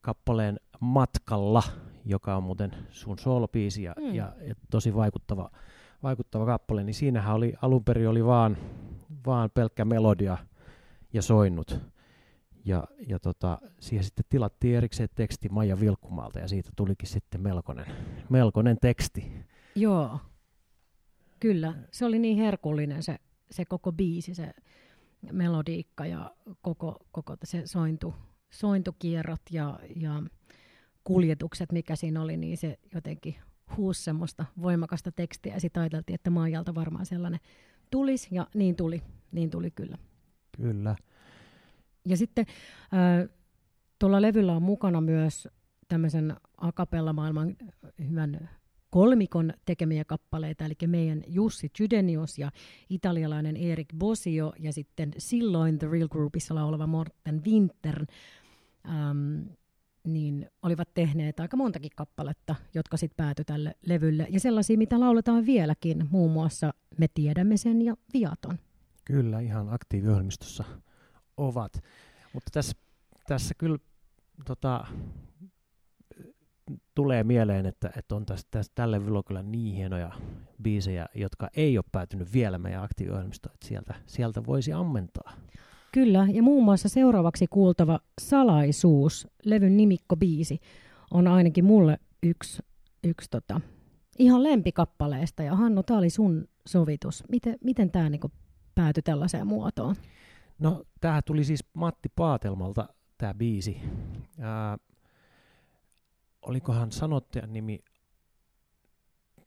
[0.00, 1.62] kappaleen Matkalla,
[2.04, 4.04] joka on muuten sun soolobiisi ja, Mm.
[4.06, 4.14] mm.
[4.14, 5.50] ja, ja tosi vaikuttava,
[6.02, 8.56] vaikuttava kappale, niin siinähän oli alun perin oli vaan,
[9.26, 10.38] vaan pelkkä melodia
[11.12, 11.78] ja soinnut.
[12.64, 17.86] Ja, ja tota, siihen sitten tilattiin erikseen teksti Maija Vilkkumaalta ja siitä tulikin sitten melkoinen,
[18.28, 19.32] melkoinen teksti.
[19.74, 20.18] Joo,
[21.40, 21.74] kyllä.
[21.90, 23.18] Se oli niin herkullinen se,
[23.50, 24.54] se koko biisi, se
[25.32, 26.30] melodiikka ja
[26.62, 28.14] koko, koko se sointu,
[28.50, 30.22] sointukierrot ja, ja
[31.12, 33.34] kuljetukset, mikä siinä oli, niin se jotenkin
[33.76, 35.54] huusi semmoista voimakasta tekstiä.
[35.54, 37.40] Ja sitten ajateltiin, että Maijalta varmaan sellainen
[37.90, 39.98] tulisi, ja niin tuli, niin tuli kyllä.
[40.56, 40.96] Kyllä.
[42.08, 43.28] Ja sitten äh,
[43.98, 45.48] tuolla levyllä on mukana myös
[45.88, 47.56] tämmöisen akapella-maailman
[48.08, 48.48] hyvän
[48.90, 52.50] kolmikon tekemiä kappaleita, eli meidän Jussi Chydenius ja
[52.90, 58.06] italialainen Erik Bosio ja sitten silloin The Real Groupissa laulava Morten Winter,
[58.88, 59.42] ähm,
[60.04, 64.26] niin olivat tehneet aika montakin kappaletta, jotka sitten päätyi tälle levylle.
[64.30, 68.58] Ja sellaisia, mitä lauletaan vieläkin, muun muassa Me tiedämme sen ja Viaton.
[69.04, 70.64] Kyllä, ihan aktiiviohjelmistossa
[71.36, 71.72] ovat.
[72.32, 72.76] Mutta tässä,
[73.26, 73.78] tässä kyllä
[74.46, 74.86] tota,
[76.94, 80.12] tulee mieleen, että, että on tässä, tässä tälle levyllä kyllä niin hienoja
[80.62, 85.32] biisejä, jotka ei ole päätynyt vielä meidän aktiiviohjelmistoon, että sieltä, sieltä voisi ammentaa.
[85.92, 90.58] Kyllä, ja muun muassa seuraavaksi kuultava Salaisuus, levyn nimikko-biisi,
[91.10, 92.62] on ainakin mulle yksi,
[93.04, 93.60] yksi tota,
[94.18, 95.42] ihan lempikappaleesta.
[95.42, 97.24] Ja Hannu, tämä oli sun sovitus.
[97.28, 98.30] Miten, miten tämä niinku
[98.74, 99.96] päätyi tällaiseen muotoon?
[100.58, 103.80] No, tämähän tuli siis Matti Paatelmalta, tämä biisi.
[104.40, 104.78] Ää,
[106.42, 107.84] olikohan sanottajan nimi,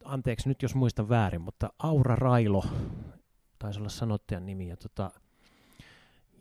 [0.04, 2.64] anteeksi nyt jos muistan väärin, mutta Aura Railo
[3.60, 4.68] taisi olla sanottajan nimi.
[4.68, 5.12] Ja, tota,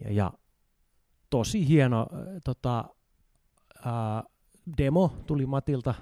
[0.05, 0.33] ja, ja
[1.31, 2.85] tosi hieno äh, tota,
[3.85, 4.23] ää,
[4.79, 5.95] demo tuli Matilta.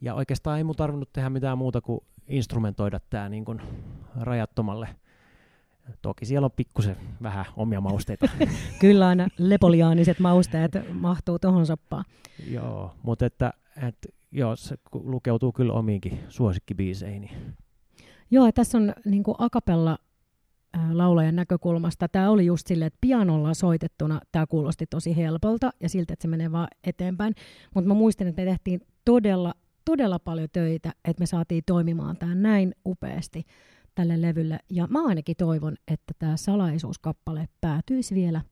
[0.00, 3.60] Ja oikeastaan ei mun tarvinnut tehdä mitään muuta kuin instrumentoida tämä niin kuin
[4.20, 4.88] rajattomalle.
[6.02, 8.26] Toki siellä on pikkusen vähän omia mausteita.
[8.80, 12.04] Kyllä aina lepoliaaniset mausteet mahtuu tuohon soppaan.
[12.50, 17.30] joo, mutta että, että joo, se lukeutuu kyllä omiinkin suosikkibiiseihin.
[18.30, 19.98] Joo, ja tässä on niin akapella
[20.92, 22.08] laulajan näkökulmasta.
[22.08, 26.28] Tämä oli just silleen, että pianolla soitettuna tämä kuulosti tosi helpolta ja siltä, että se
[26.28, 27.34] menee vaan eteenpäin.
[27.74, 29.54] Mutta mä muistan, että me tehtiin todella,
[29.84, 33.44] todella paljon töitä, että me saatiin toimimaan tämä näin upeasti
[33.94, 34.58] tälle levylle.
[34.70, 38.42] Ja mä ainakin toivon, että tämä salaisuuskappale päätyisi vielä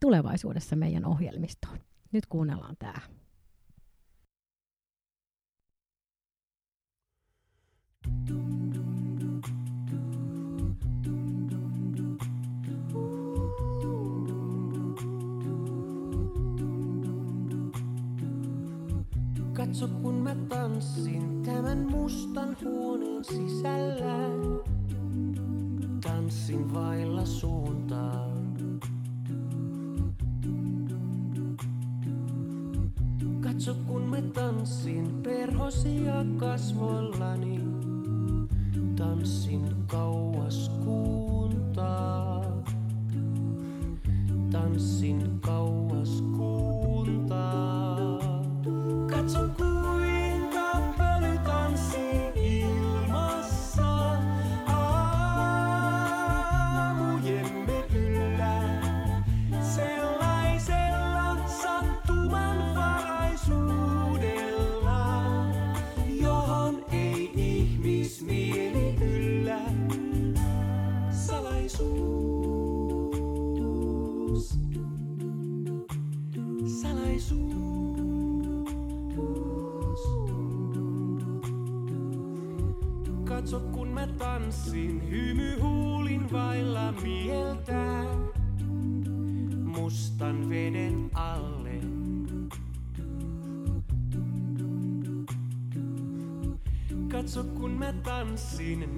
[0.00, 1.78] tulevaisuudessa meidän ohjelmistoon.
[2.12, 3.00] Nyt kuunnellaan tämä.
[19.66, 24.18] Katso kun mä tanssin tämän mustan huoneen sisällä.
[26.02, 28.30] Tanssin vailla suuntaa.
[33.40, 37.60] Katso kun mä tanssin perhosia kasvoillani.
[38.96, 42.44] Tanssin kauas kuuntaa.
[44.50, 46.65] Tanssin kauas kuuntaa.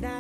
[0.01, 0.18] Tanssin,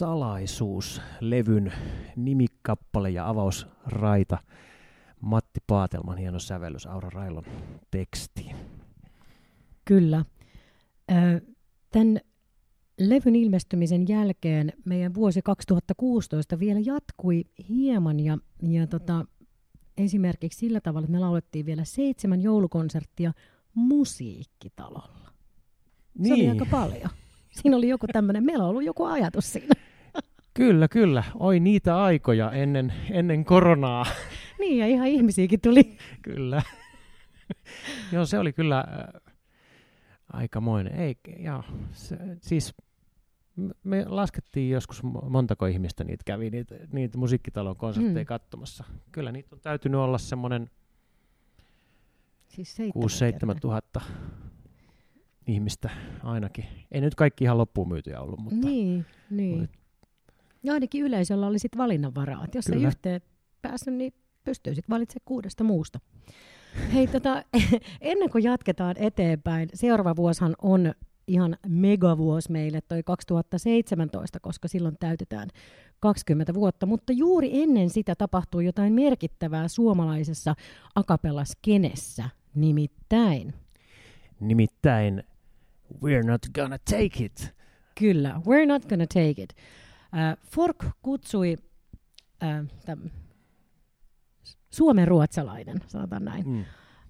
[0.00, 1.72] Salaisuus, levyn
[2.16, 4.38] nimikappale ja avausraita.
[5.20, 7.44] Matti Paatelman hieno sävellys Aura Railon
[7.90, 8.56] tekstiin.
[9.84, 10.24] Kyllä.
[11.90, 12.20] Tämän
[13.00, 19.24] levyn ilmestymisen jälkeen meidän vuosi 2016 vielä jatkui hieman ja, ja tota,
[19.98, 23.32] esimerkiksi sillä tavalla, että me laulettiin vielä seitsemän joulukonserttia
[23.74, 25.32] musiikkitalolla.
[26.22, 27.10] Se oli aika paljon.
[27.50, 29.89] Siinä oli joku tämmöinen, meillä on ollut joku ajatus siinä.
[30.54, 31.24] Kyllä, kyllä.
[31.38, 34.06] Oi niitä aikoja ennen, ennen koronaa.
[34.58, 35.96] Niin, ja ihan ihmisiäkin tuli.
[36.22, 36.62] kyllä.
[38.12, 39.22] Joo, se oli kyllä äh,
[40.32, 40.94] aikamoinen.
[41.00, 42.74] Ei, joo, se, siis
[43.84, 48.26] me laskettiin joskus mo- montako ihmistä niitä kävi, niitä, niitä musiikkitalon konsertteja Mm.
[48.26, 48.84] katsomassa.
[49.12, 50.70] Kyllä niitä on täytynyt olla semmoinen
[52.48, 53.54] Siis seitsemän 6-7 kertaa.
[53.60, 54.00] tuhatta
[55.46, 55.90] ihmistä
[56.22, 56.64] ainakin.
[56.92, 59.58] Ei nyt kaikki ihan loppuun myytyjä ollut, mutta Niin, niin.
[59.60, 59.79] Mutta-
[60.62, 62.44] Ja ainakin yleisöllä oli sitten valinnanvaraa.
[62.44, 62.88] Et jos ei Kyllä.
[62.88, 63.20] yhteen
[63.62, 64.12] päässyt, niin
[64.44, 66.00] pystyy sitten valitsemaan kuudesta muusta.
[66.94, 67.44] Hei, tota,
[68.00, 70.94] ennen kuin jatketaan eteenpäin, seuraava vuosihan on
[71.26, 75.48] ihan megavuosi meille, toi 2017, koska silloin täytetään
[76.00, 76.86] 20 vuotta.
[76.86, 80.54] Mutta juuri ennen sitä tapahtuu jotain merkittävää suomalaisessa
[80.94, 83.54] akapellaskenessä, nimittäin
[84.40, 85.24] nimittäin
[85.94, 87.54] We're not gonna take it.
[87.98, 89.54] Kyllä, we're not gonna take it.
[90.16, 91.56] Äh, Fork kutsui
[92.42, 93.10] äh, täm,
[94.70, 96.64] suomenruotsalainen, sanotaan näin, Mm.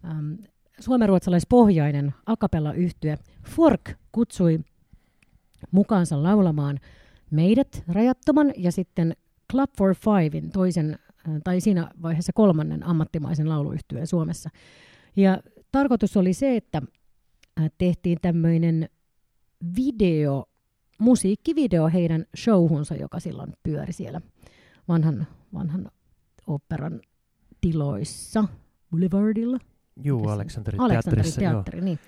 [0.05, 0.33] ähm,
[0.81, 4.61] suomenruotsalaispohjainen akapella yhtye Fork kutsui
[5.71, 6.79] mukaansa laulamaan
[7.31, 9.17] meidät rajattoman ja sitten
[9.51, 10.98] Club for Fivein toisen,
[11.29, 14.51] äh, tai siinä vaiheessa kolmannen ammattimaisen lauluyhtyeen Suomessa.
[15.17, 15.42] Ja
[15.73, 16.83] tarkoitus oli se, että
[17.61, 18.88] äh, tehtiin tämmöinen
[19.77, 20.44] video,
[21.01, 24.21] musiikkivideo heidän showhunsa, joka silloin pyöri siellä
[24.88, 25.90] vanhan, vanhan
[26.46, 27.01] operan
[27.61, 28.44] tiloissa
[28.90, 29.59] Boulevardilla.
[29.96, 31.42] Juu, Aleksanterin teatterissa.
[31.42, 31.53] Joo.
[31.53, 31.98] teatteri, niin.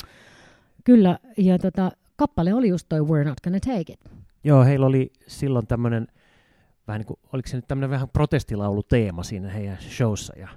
[0.84, 4.01] Kyllä, ja tota, kappale oli just toi We're Not Gonna Take It.
[4.45, 6.09] joo, heillä oli silloin tämmöinen,
[6.88, 10.38] vähän niin kuin, oliko se nyt tämmöinen vähän protestilauluteema siinä heidän showssa.
[10.38, 10.49] Ja,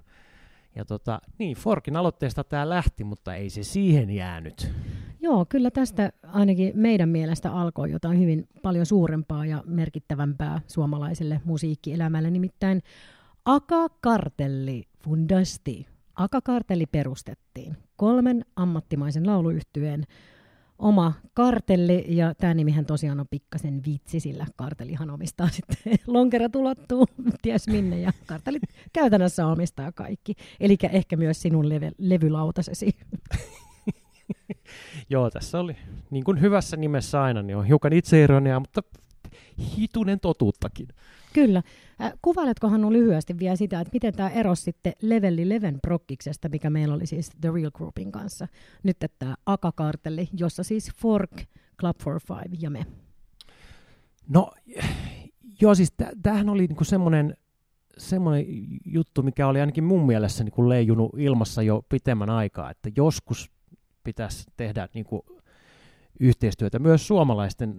[0.75, 4.71] ja tota, niin, Forkin aloitteesta tämä lähti, mutta ei se siihen jäänyt.
[5.25, 12.31] Joo, kyllä tästä ainakin meidän mielestä alkoi jotain hyvin paljon suurempaa ja merkittävämpää suomalaiselle musiikkielämälle,
[12.31, 12.83] nimittäin
[13.45, 15.87] Aka Kartelli fundasti.
[16.15, 20.03] Aka Kartelli perustettiin kolmen ammattimaisen lauluyhtyeen
[20.79, 27.05] oma kartelli, ja tämä nimihän tosiaan on pikkasen vitsi, sillä kartellihan omistaa sitten lonkerat ulottuu
[27.41, 28.63] ties minne, ja kartellit
[28.93, 30.35] käytännössä omistaa kaikki.
[30.59, 32.89] Eli ehkä myös sinun levylautasesi.
[35.09, 35.75] Joo, tässä oli
[36.09, 38.81] niin kuin hyvässä nimessä aina, niin on hiukan itseironiaa, mutta
[39.77, 40.87] hitunen totuuttakin.
[41.33, 41.63] Kyllä.
[42.01, 46.69] Äh, Kuvailetko Hannu lyhyesti vielä sitä, että miten tämä erosi sitten Levelli Leven prokkiksesta, mikä
[46.69, 48.47] meillä oli siis The Real Groupin kanssa.
[48.83, 51.31] Nyt tämä Aka-kartelli, jossa siis Fork,
[51.79, 52.85] Club for Five ja me.
[54.29, 54.51] No,
[55.61, 57.35] joo, siis tä- tämähän oli niinku semmoinen
[57.97, 58.45] semmoinen
[58.85, 63.51] juttu, mikä oli ainakin mun mielessä niinku leijunut ilmassa jo pitemmän aikaa, että joskus
[64.05, 65.25] pitäisi tehdä niinku
[66.19, 67.75] yhteistyötä myös suomalaisten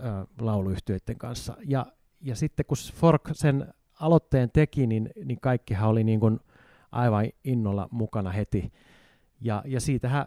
[0.00, 1.56] äh, lauluyhtiöiden kanssa.
[1.66, 1.86] Ja,
[2.20, 6.40] ja sitten kun Fork sen aloitteen teki, niin, niin kaikkihan oli niin kuin
[6.92, 8.72] aivan innolla mukana heti.
[9.40, 10.26] Ja, ja siitähän,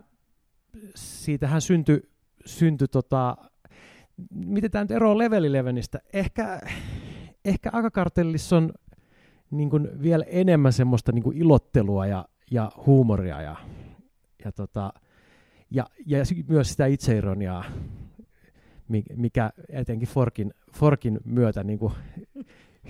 [0.96, 2.02] siitähän syntyi,
[2.46, 3.38] syntyi tota,
[4.36, 6.00] miten tämä nyt eroaa Leveli Levenistä?
[6.14, 6.60] Ehkä,
[7.46, 8.74] ehkä Akakartellissa on
[9.52, 13.56] niin kuin vielä enemmän semmoista niin kuin ilottelua ja, ja huumoria ja,
[14.46, 14.94] ja, tota,
[15.74, 17.64] ja, ja myös sitä itseironiaa,
[19.16, 21.94] mikä etenkin Forkin, Forkin myötä niin kuin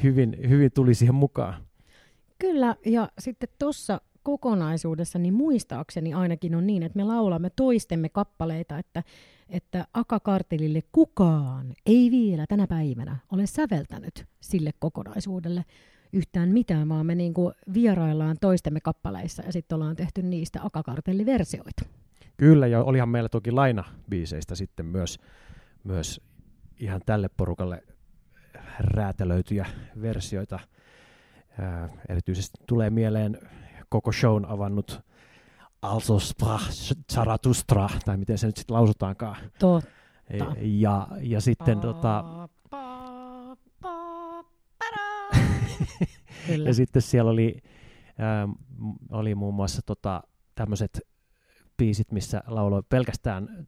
[0.04, 1.64] hyvin, hyvin tuli siihen mukaan.
[2.40, 8.78] Kyllä, ja sitten tuossa kokonaisuudessa, niin muistaakseni ainakin on niin, että me laulamme toistemme kappaleita,
[8.78, 9.04] että,
[9.50, 15.66] että Akakartelille kukaan ei vielä tänä päivänä ole säveltänyt sille kokonaisuudelle
[16.14, 21.86] yhtään mitään, vaan me niinku vieraillaan toistemme kappaleissa ja sitten ollaan tehty niistä Akakartelliversioita.
[22.38, 25.20] Kyllä, ja olihan meillä toki lainabiiseistä sitten myös,
[25.84, 26.22] myös
[26.80, 27.84] ihan tälle porukalle
[28.80, 29.66] räätälöityjä
[30.02, 30.60] versioita.
[31.60, 33.40] Ää, erityisesti tulee mieleen
[33.90, 35.02] koko shown avannut
[35.82, 39.36] Also sprach Zarathustra, tai miten se nyt sitten lausutaankaan.
[39.60, 39.90] Totta.
[40.62, 42.24] Ja, ja sitten tota,
[46.48, 46.70] Kyllä.
[46.70, 47.58] ja sitten siellä oli,
[48.18, 48.48] ää,
[49.12, 50.24] oli muun muassa tota,
[50.56, 51.02] tämmöiset
[51.78, 53.68] biisit, missä lauloi pelkästään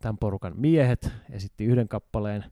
[0.00, 2.44] tämän, porukan miehet, esitti yhden kappaleen,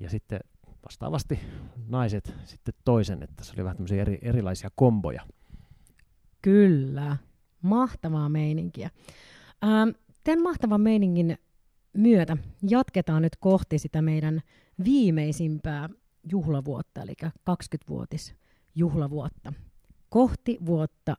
[0.00, 0.40] ja sitten
[0.84, 1.40] vastaavasti
[1.86, 5.22] naiset sitten toisen, että se oli vähän tämmöisiä eri, erilaisia komboja.
[6.42, 7.16] Kyllä,
[7.62, 8.90] mahtavaa meininkiä.
[9.64, 9.88] Ähm,
[10.24, 11.38] tämän mahtavan meiningin
[11.92, 12.36] myötä
[12.68, 14.40] jatketaan nyt kohti sitä meidän
[14.84, 15.88] viimeisimpää
[16.30, 18.34] juhlavuotta, eli 20-vuotis
[18.74, 19.52] juhlavuotta.
[20.08, 21.16] Kohti vuotta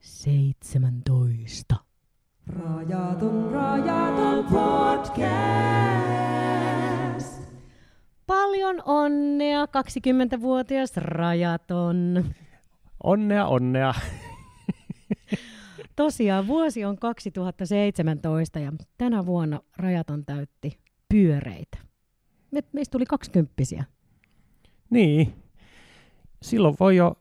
[0.00, 1.76] 2017.
[2.46, 5.30] Rajaton, rajaton podcast.
[8.26, 12.24] Paljon onnea, 20-vuotias rajaton.
[13.02, 13.94] Onnea, onnea.
[15.96, 20.78] Tosiaan vuosi on 2017 ja tänä vuonna rajaton täytti
[21.08, 21.78] pyöreitä.
[22.50, 23.84] Me, meistä tuli kaksikymppisiä.
[24.90, 25.34] Niin,
[26.42, 27.16] silloin voi jo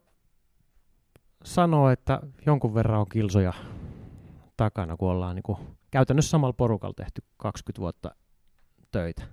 [1.44, 3.54] sanoa, että jonkun verran on kilsoja
[4.58, 5.58] takana, kun ollaan niin kuin
[5.92, 8.16] käytännössä samalla porukalla tehty 20 vuotta
[8.92, 9.24] töitä.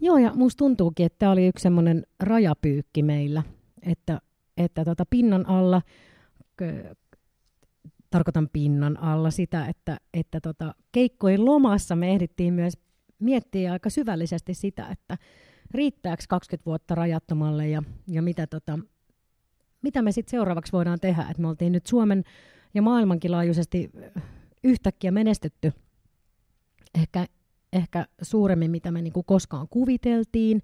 [0.00, 3.42] Joo, ja musta tuntuukin, että tämä oli yksi semmoinen rajapyykki meillä,
[3.82, 4.20] että,
[4.56, 5.82] että tota pinnan alla,
[6.56, 6.94] kö,
[8.10, 12.74] tarkoitan pinnan alla sitä, että, että tota, keikkojen lomassa me ehdittiin myös
[13.18, 15.18] miettiä aika syvällisesti sitä, että
[15.70, 18.78] riittääkö 20 vuotta rajattomalle ja, ja mitä, tota,
[19.82, 21.26] mitä me sitten seuraavaksi voidaan tehdä.
[21.30, 22.24] Et me oltiin nyt Suomen
[22.74, 23.90] ja maailmankin laajuisesti
[24.64, 25.72] yhtäkkiä menestytty
[26.94, 27.26] ehkä,
[27.72, 30.62] ehkä suuremmin, mitä me niinku koskaan kuviteltiin.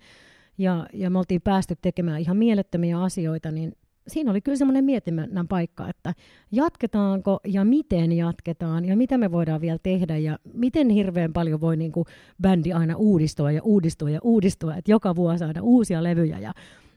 [0.58, 3.72] Ja, ja me oltiin päästy tekemään ihan mielettömiä asioita, niin
[4.08, 6.14] siinä oli kyllä semmoinen mietinnän paikka, että
[6.52, 11.76] jatketaanko ja miten jatketaan ja mitä me voidaan vielä tehdä ja miten hirveän paljon voi
[11.76, 12.04] niin kuin
[12.42, 16.52] bändi aina uudistua ja uudistua ja uudistua, että joka vuosi saada uusia levyjä ja,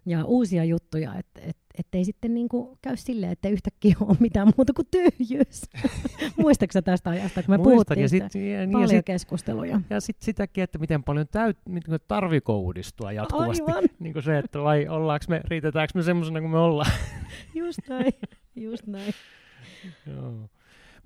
[0.05, 4.53] ja uusia juttuja, että et, ettei sitten niin kuin käy silleen, että yhtäkkiä ole mitään
[4.57, 5.61] muuta kuin tyhjyys.
[6.37, 8.29] Muistatko tästä ajasta, kun me Muistan, puhuttiin ja sitä?
[8.29, 9.81] sit, ja, niin, paljon ja sit, keskusteluja.
[9.89, 13.63] ja sit sitäkin, että miten paljon täyt, miten tarviiko uudistua jatkuvasti.
[13.67, 16.91] Aivan, Niin kuin se, että vai ollaanko me, riitetäänkö me semmoisena kuin me ollaan.
[17.53, 18.13] just näin,
[18.55, 19.13] just näin.
[20.07, 20.49] Joo.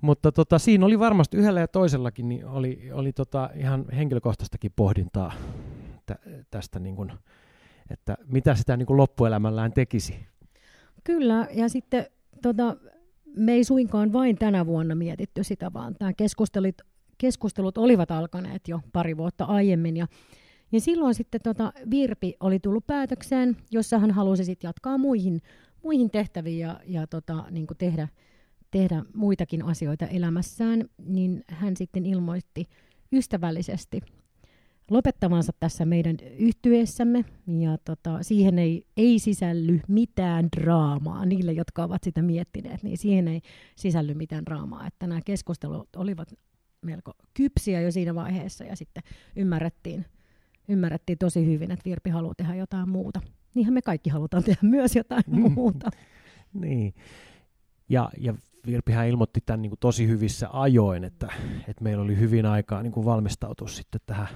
[0.00, 5.32] Mutta tota, siinä oli varmasti yhdellä ja toisellakin niin oli, oli tota ihan henkilökohtaistakin pohdintaa
[6.06, 6.16] tä,
[6.50, 7.12] tästä, niin kuin,
[7.90, 10.26] että mitä sitä niin kuin loppuelämällään tekisi.
[11.06, 12.06] Kyllä, ja sitten
[12.42, 12.76] tota,
[13.36, 16.66] me ei suinkaan vain tänä vuonna mietitty sitä, vaan tämä keskustelu,
[17.18, 19.96] keskustelut olivat alkaneet jo pari vuotta aiemmin.
[19.96, 20.06] Ja,
[20.72, 25.42] ja silloin sitten tota, Virpi oli tullut päätökseen, jossa hän halusi sitten jatkaa muihin,
[25.82, 28.08] muihin tehtäviin ja, ja tota, niin tehdä,
[28.70, 32.64] tehdä muitakin asioita elämässään, niin hän sitten ilmoitti
[33.12, 34.00] ystävällisesti
[34.90, 37.24] lopettavansa tässä meidän yhtyeessämme.
[37.46, 41.26] Ja tota, siihen ei, ei sisälly mitään draamaa.
[41.26, 43.40] Niille, jotka ovat sitä miettineet, niin siihen ei
[43.76, 44.86] sisälly mitään draamaa.
[44.86, 46.34] Että nämä keskustelut olivat
[46.82, 49.02] melko kypsiä jo siinä vaiheessa ja sitten
[49.36, 50.06] ymmärrettiin,
[50.68, 53.20] ymmärrettiin tosi hyvin, että Virpi haluaa tehdä jotain muuta.
[53.54, 55.90] Niinhän me kaikki halutaan tehdä myös jotain muuta.
[56.52, 56.94] niin.
[57.88, 58.34] Ja, ja
[58.66, 61.32] Virpihän ilmoitti tämän niin kuin tosi hyvissä ajoin, että,
[61.68, 64.28] että meillä oli hyvin aikaa niin kuin valmistautua sitten tähän,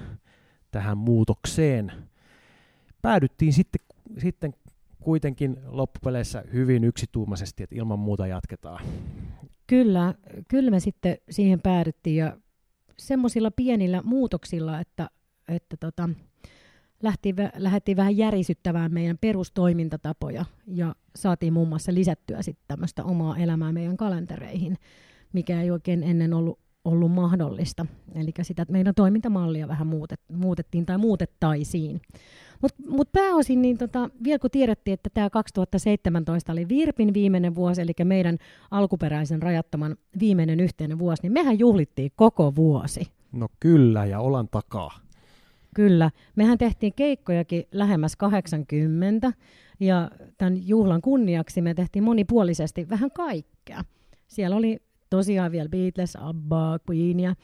[0.71, 1.93] tähän muutokseen.
[3.03, 3.81] Päädyttiin sitten,
[4.19, 4.55] sitten
[5.01, 8.85] kuitenkin loppupeleissä hyvin yksituumaisesti, että ilman muuta jatketaan.
[9.67, 10.15] Kyllä,
[10.49, 12.37] kyllä me sitten siihen päädyttiin ja
[12.99, 15.11] semmoisilla pienillä muutoksilla, että,
[15.49, 16.09] että tota,
[17.03, 23.73] lähti, lähdettiin vähän järisyttämään meidän perustoimintatapoja ja saatiin muun muassa lisättyä sitten tämmöistä omaa elämää
[23.73, 24.77] meidän kalentereihin,
[25.33, 27.87] mikä ei oikein ennen ollut, ollut mahdollista.
[28.15, 32.01] Eli sitä että meidän toimintamallia vähän muutet, muutettiin tai muutettaisiin.
[32.63, 37.81] Mutta mut pääosin, niin tota, vielä kun tiedettiin, että tämä 2017 oli Virpin viimeinen vuosi,
[37.83, 38.39] eli meidän
[38.71, 43.07] alkuperäisen rajattoman viimeinen yhteinen vuosi, niin mehän juhlittiin koko vuosi.
[43.33, 44.99] No kyllä, ja olan takaa.
[45.75, 46.11] Kyllä.
[46.37, 49.33] Mehän tehtiin keikkojakin lähemmäs 80,
[49.81, 53.85] ja tämän juhlan kunniaksi me tehtiin monipuolisesti vähän kaikkea.
[54.29, 57.35] Siellä oli tosiaan vielä Beatles, ABBA, Queenia,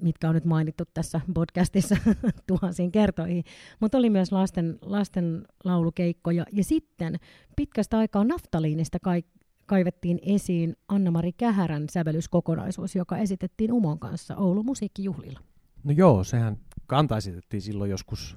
[0.00, 1.96] mitkä on nyt mainittu tässä podcastissa
[2.46, 3.44] tuhansiin kertoihin.
[3.80, 6.44] Mutta oli myös lasten, lasten laulukeikkoja.
[6.52, 7.16] Ja sitten
[7.56, 9.22] pitkästä aikaa naftaliinista kai,
[9.66, 15.40] kaivettiin esiin Anna-Mari Kähärän sävellyskokonaisuus, joka esitettiin Umon kanssa Oulun musiikkijuhlilla.
[15.84, 16.56] No joo, sehän
[16.86, 18.36] kanta esitettiin silloin joskus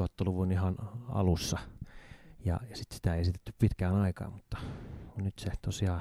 [0.00, 0.76] 2000-luvun ihan
[1.08, 1.58] alussa.
[2.44, 4.58] Ja, ja sitten sitä ei esitetty pitkään aikaa, mutta
[5.16, 6.00] nyt se tosiaan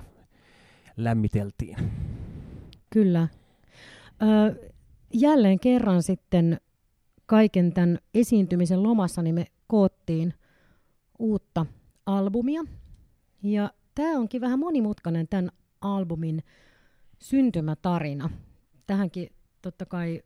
[0.97, 1.77] lämmiteltiin.
[2.89, 3.27] Kyllä,
[4.21, 4.55] Ö,
[5.13, 6.57] jälleen kerran sitten
[7.25, 10.33] kaiken tämän esiintymisen lomassa niin me koottiin
[11.19, 11.65] uutta
[12.05, 12.63] albumia.
[13.43, 16.43] Ja tämä onkin vähän monimutkainen tämän albumin
[17.21, 18.29] syntymätarina.
[18.87, 19.29] Tähänkin
[19.61, 20.21] totta kai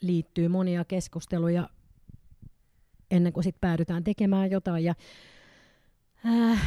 [0.00, 1.68] liittyy monia keskusteluja
[3.10, 4.84] ennen kuin sitten päädytään tekemään jotain.
[4.84, 4.94] Ja,
[6.26, 6.62] äh,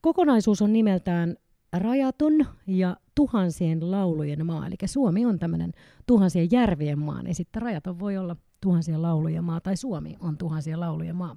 [0.00, 1.36] kokonaisuus on nimeltään
[1.72, 4.66] Rajatun ja tuhansien laulujen maa.
[4.66, 5.72] Eli Suomi on tämmöinen
[6.06, 10.80] tuhansien järvien maa, niin sitten rajaton voi olla tuhansien laulujen maa, tai Suomi on tuhansien
[10.80, 11.36] laulujen maa.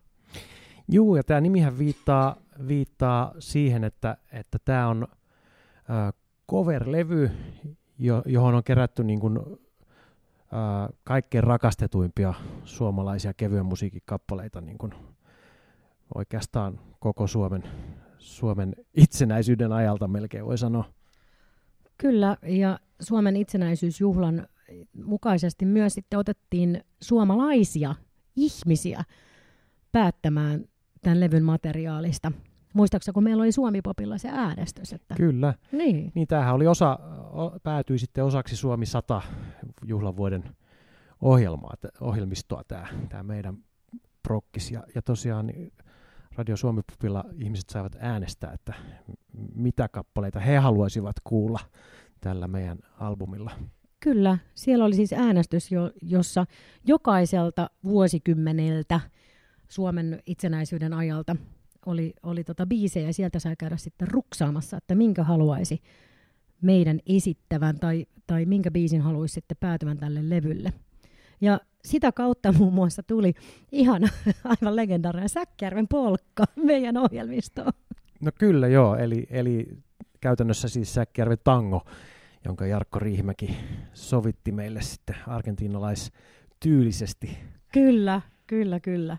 [0.88, 2.36] Joo, ja tämä nimihän viittaa,
[2.67, 5.07] viittaa siihen, että että tämä on
[5.89, 6.13] äh,
[6.51, 7.31] cover-levy,
[7.99, 14.93] jo, johon on kerätty niin kuin, äh, kaikkein rakastetuimpia suomalaisia kevyen musiikin kappaleita niin kuin
[16.15, 17.63] oikeastaan koko Suomen,
[18.24, 20.86] Suomen itsenäisyyden ajalta melkein voi sanoa.
[21.97, 24.47] Kyllä, ja Suomen itsenäisyysjuhlan
[25.05, 27.95] mukaisesti myös sitten otettiin suomalaisia
[28.36, 29.03] ihmisiä
[29.91, 30.65] päättämään
[31.01, 32.32] tämän levyn materiaalista.
[32.74, 34.93] Muistaakseni, kun meillä oli Suomi-popilla se äänestys?
[34.93, 35.15] Että...
[35.15, 35.53] Kyllä.
[35.71, 36.11] Niin.
[36.15, 36.99] niin tämähän oli osa,
[37.63, 39.21] päätyi sitten osaksi Suomi 100
[39.86, 40.43] juhlavuoden
[41.21, 43.57] ohjelmaa, ohjelmistoa tämä, tämä meidän
[44.24, 44.71] prokkis.
[44.71, 45.74] Ja, ja tosiaan niin
[46.36, 48.73] Radio Suomi-pupilla ihmiset saivat äänestää, että
[49.55, 51.59] mitä kappaleita he haluaisivat kuulla
[52.21, 53.51] tällä meidän albumilla.
[53.99, 56.45] Kyllä, siellä oli siis äänestys, jo, jossa
[56.88, 58.99] jokaiselta vuosikymmeneltä
[59.69, 61.36] Suomen itsenäisyyden ajalta
[61.86, 65.81] oli, oli tota biisejä ja sieltä sai käydä sitten ruksaamassa, että minkä haluaisi
[66.61, 70.73] meidän esittävän tai, tai minkä biisin haluaisi sitten päätyvän tälle levylle.
[71.41, 73.34] Ja sitä kautta muun muassa tuli
[73.71, 74.01] ihan
[74.43, 77.73] aivan legendaarinen Säkkärven polkka meidän ohjelmistoon.
[78.21, 79.67] No kyllä joo, eli, eli
[80.21, 81.81] käytännössä siis Säkkärven tango,
[82.45, 83.57] jonka Jarkko Riihimäki
[83.93, 87.38] sovitti meille sitten argentinalaistyylisesti.
[87.73, 89.17] Kyllä, kyllä, kyllä.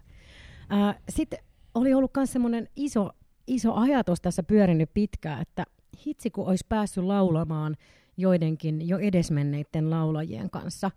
[0.72, 1.38] Äh, sitten
[1.74, 3.10] oli ollut myös semmoinen iso,
[3.46, 5.64] iso ajatus tässä pyörinyt pitkään, että
[6.06, 7.76] hitsi kun olisi päässyt laulamaan
[8.16, 10.90] joidenkin jo edesmenneiden laulajien kanssa,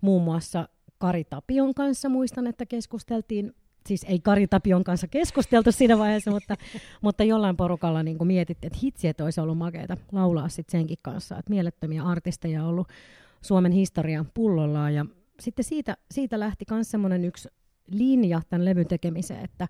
[0.00, 0.68] muun muassa
[1.04, 2.08] Kari Tapion kanssa.
[2.08, 3.54] Muistan, että keskusteltiin,
[3.86, 6.56] siis ei Kari Tapion kanssa keskusteltu siinä vaiheessa, mutta,
[7.02, 10.98] mutta jollain porukalla niin kuin mietittiin, että hitsi, että olisi ollut makeita laulaa sitten senkin
[11.02, 12.88] kanssa, että mielettömiä artisteja on ollut
[13.42, 15.06] Suomen historian pullollaan ja
[15.40, 17.48] sitten siitä, siitä lähti myös semmoinen yksi
[17.90, 19.68] linja tämän levyn tekemiseen, että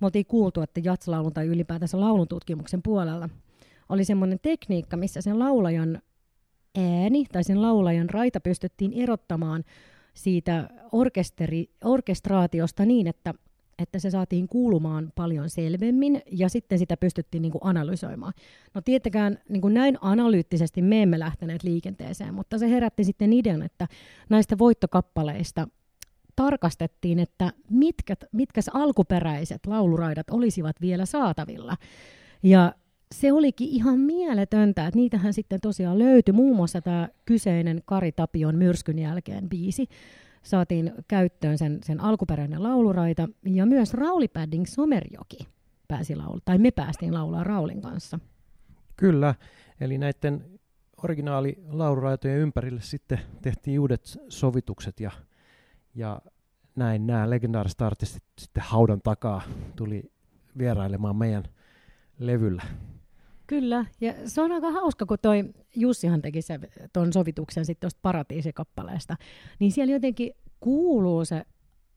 [0.00, 3.28] me oltiin kuultu, että jatslaulun tai ylipäätänsä laulun tutkimuksen puolella
[3.88, 6.02] oli semmoinen tekniikka, missä sen laulajan
[6.78, 9.64] ääni tai sen laulajan raita pystyttiin erottamaan
[10.14, 13.34] siitä orkesteri, orkestraatiosta niin, että,
[13.78, 18.32] että se saatiin kuulumaan paljon selvemmin ja sitten sitä pystyttiin niin kuin analysoimaan.
[18.74, 23.62] No tietenkään niin kuin näin analyyttisesti me emme lähteneet liikenteeseen, mutta se herätti sitten idean,
[23.62, 23.88] että
[24.28, 25.68] näistä voittokappaleista
[26.36, 31.76] tarkastettiin, että mitkä, mitkä alkuperäiset lauluraidat olisivat vielä saatavilla.
[32.42, 32.74] Ja
[33.14, 36.32] se olikin ihan mieletöntä, että niitähän sitten tosiaan löytyi.
[36.32, 39.88] Muun muassa tämä kyseinen Kari Tapion myrskyn jälkeen biisi
[40.42, 43.28] saatiin käyttöön sen, sen alkuperäinen lauluraita.
[43.44, 45.48] Ja myös Rauli Padding Somerjoki
[45.88, 48.18] pääsi laulaa, tai me päästiin laulaa Raulin kanssa.
[48.96, 49.34] Kyllä,
[49.80, 50.44] eli näiden
[51.02, 55.10] originaali lauluraitojen ympärille sitten tehtiin uudet sovitukset ja,
[55.94, 56.20] ja
[56.76, 59.42] näin nämä legendaariset artistit sitten haudan takaa
[59.76, 60.12] tuli
[60.58, 61.44] vierailemaan meidän
[62.18, 62.62] levyllä.
[63.50, 65.44] Kyllä, ja se on aika hauska, kun toi
[65.76, 66.58] Jussihan teki se,
[66.92, 69.16] ton sovituksen sitten tuosta Paratiisikappaleesta,
[69.58, 71.42] niin siellä jotenkin kuuluu se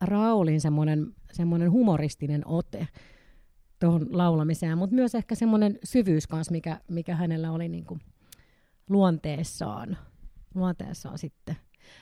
[0.02, 2.88] Raulin semmoinen, semmoinen humoristinen ote
[3.80, 7.98] tuohon laulamiseen, mutta myös ehkä semmoinen syvyys kanssa, mikä, mikä hänellä oli niinku
[8.90, 9.98] luonteessaan,
[10.56, 11.56] luonteessaan sitten.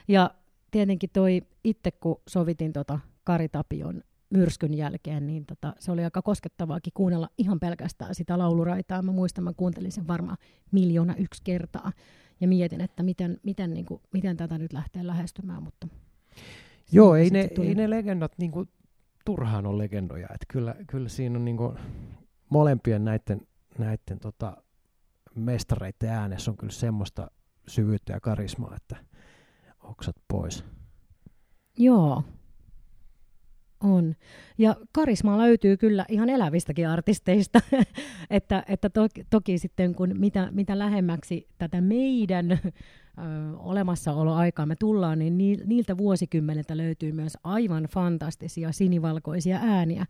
[0.08, 0.32] Ja
[0.72, 6.22] tietenkin toi itse, kun sovitin tota Kari Tapion myrskyn jälkeen, niin tota, se oli aika
[6.22, 9.02] koskettavaakin kuunnella ihan pelkästään sitä lauluraitaa.
[9.02, 10.38] Mä muistan, mä kuuntelin sen varmaan
[10.72, 11.92] miljoona yksi kertaa
[12.42, 15.64] ja mietin, että miten, miten, niin kuin, miten tätä nyt lähtee lähestymään.
[15.64, 15.88] Mutta
[16.92, 18.70] Joo, ei ne, ei ne legendat niin kuin,
[19.26, 20.28] turhaan ole legendoja.
[20.34, 21.78] Et kyllä, kyllä siinä on niin kuin,
[22.50, 23.42] molempien näiden,
[23.80, 24.58] näiden tota,
[25.36, 27.32] mestareiden äänessä on kyllä semmoista
[27.68, 28.96] syvyyttä ja karismaa, että
[29.84, 30.64] oksat pois.
[31.78, 32.24] Joo,
[33.84, 34.16] on.
[34.58, 37.60] Ja karismaa löytyy kyllä ihan elävistäkin artisteista,
[38.30, 42.60] että, että toki, toki sitten kun mitä, mitä lähemmäksi tätä meidän
[43.58, 50.06] olemassaoloaikaa me tullaan, niin niiltä vuosikymmeniltä löytyy myös aivan fantastisia sinivalkoisia ääniä,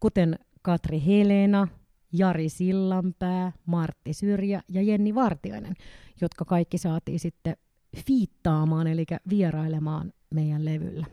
[0.00, 1.68] kuten Katri Helena,
[2.12, 5.74] Jari Sillanpää, Martti Syrjä ja Jenni Vartiainen,
[6.20, 7.56] jotka kaikki saatiin sitten
[8.06, 11.06] fiittaamaan, eli vierailemaan meidän levyllä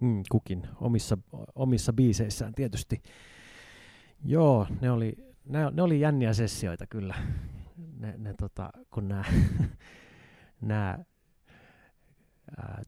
[0.00, 1.18] mm, kukin omissa,
[1.54, 3.02] omissa biiseissään tietysti.
[4.24, 7.14] Joo, ne oli, ne, ne oli jänniä sessioita kyllä,
[7.98, 9.24] ne, ne tota, kun nämä
[10.60, 10.98] nämä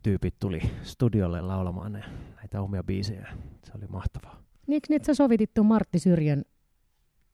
[0.03, 2.05] tyypit tuli studiolle laulamaan ne,
[2.37, 3.29] näitä omia biisejä.
[3.65, 4.43] Se oli mahtavaa.
[4.67, 6.45] Niin, eikö sä sovitit tuon Martti Syrjän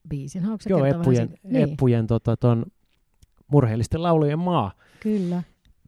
[0.08, 0.42] biisin?
[0.68, 1.70] Joo, Eppujen, niin.
[1.70, 2.66] Eppujen tota, ton
[3.46, 4.72] murheellisten laulujen maa.
[5.00, 5.42] Kyllä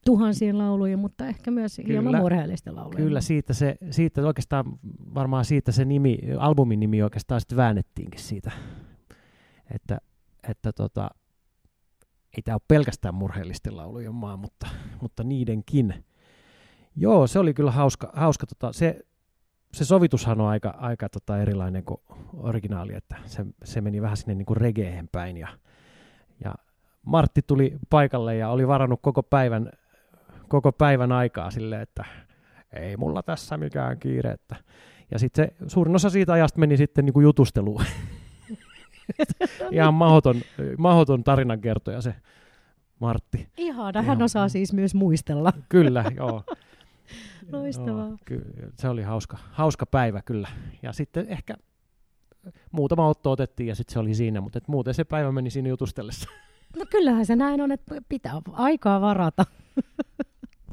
[0.06, 2.96] tuhansien lauluja, mutta ehkä myös kyllä, hieman murheellisten lauluja.
[2.96, 4.64] Kyllä, siitä, se, siitä oikeastaan
[5.14, 8.50] varmaan siitä se nimi, albumin nimi oikeastaan sitten väännettiinkin siitä,
[9.74, 9.98] että,
[10.48, 11.10] että tota,
[12.36, 14.66] ei tämä ole pelkästään murheellisten laulujen maa, mutta,
[15.02, 16.04] mutta niidenkin.
[16.96, 18.12] Joo, se oli kyllä hauska.
[18.14, 19.00] hauska tota, se,
[19.72, 22.00] se sovitushan on aika, aika tota erilainen kuin
[22.32, 25.36] originaali, että se, se meni vähän sinne niin kuin regeen päin.
[25.36, 25.48] Ja,
[26.44, 26.54] ja
[27.02, 29.70] Martti tuli paikalle ja oli varannut koko päivän
[30.48, 32.04] koko päivän aikaa silleen, että
[32.72, 34.30] ei mulla tässä mikään kiire.
[34.30, 34.56] Että.
[35.10, 37.82] Ja sitten se, suurin osa siitä ajasta meni sitten niin kuin jutusteluun.
[39.70, 40.36] Ihan mahoton,
[40.78, 42.14] mahoton tarinankertoja se
[42.98, 43.48] Martti.
[43.56, 45.52] Ihana, hän osaa siis myös muistella.
[45.68, 46.42] Kyllä, joo.
[47.52, 48.06] Loistavaa.
[48.06, 50.48] Joo, ky- se oli hauska, hauska päivä kyllä.
[50.82, 51.54] Ja sitten ehkä
[52.72, 55.68] muutama otto otettiin ja sitten se oli siinä, mutta et muuten se päivä meni siinä
[55.68, 56.28] jutustellessa.
[56.76, 59.44] No kyllähän se näin on, että pitää aikaa varata.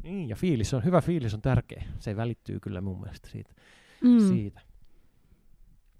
[0.03, 1.83] Niin, ja fiilis on, hyvä fiilis on tärkeä.
[1.99, 3.53] Se välittyy kyllä mun mielestä siitä.
[4.03, 4.27] Mm.
[4.27, 4.61] siitä.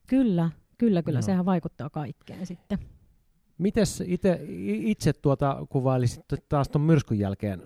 [0.08, 1.18] Kyllä, kyllä, kyllä.
[1.18, 1.22] No.
[1.22, 2.80] Sehän vaikuttaa kaikkeen sitten.
[3.58, 7.62] Mites ite, itse tuota kuvailisit taas tuon myrskyn jälkeen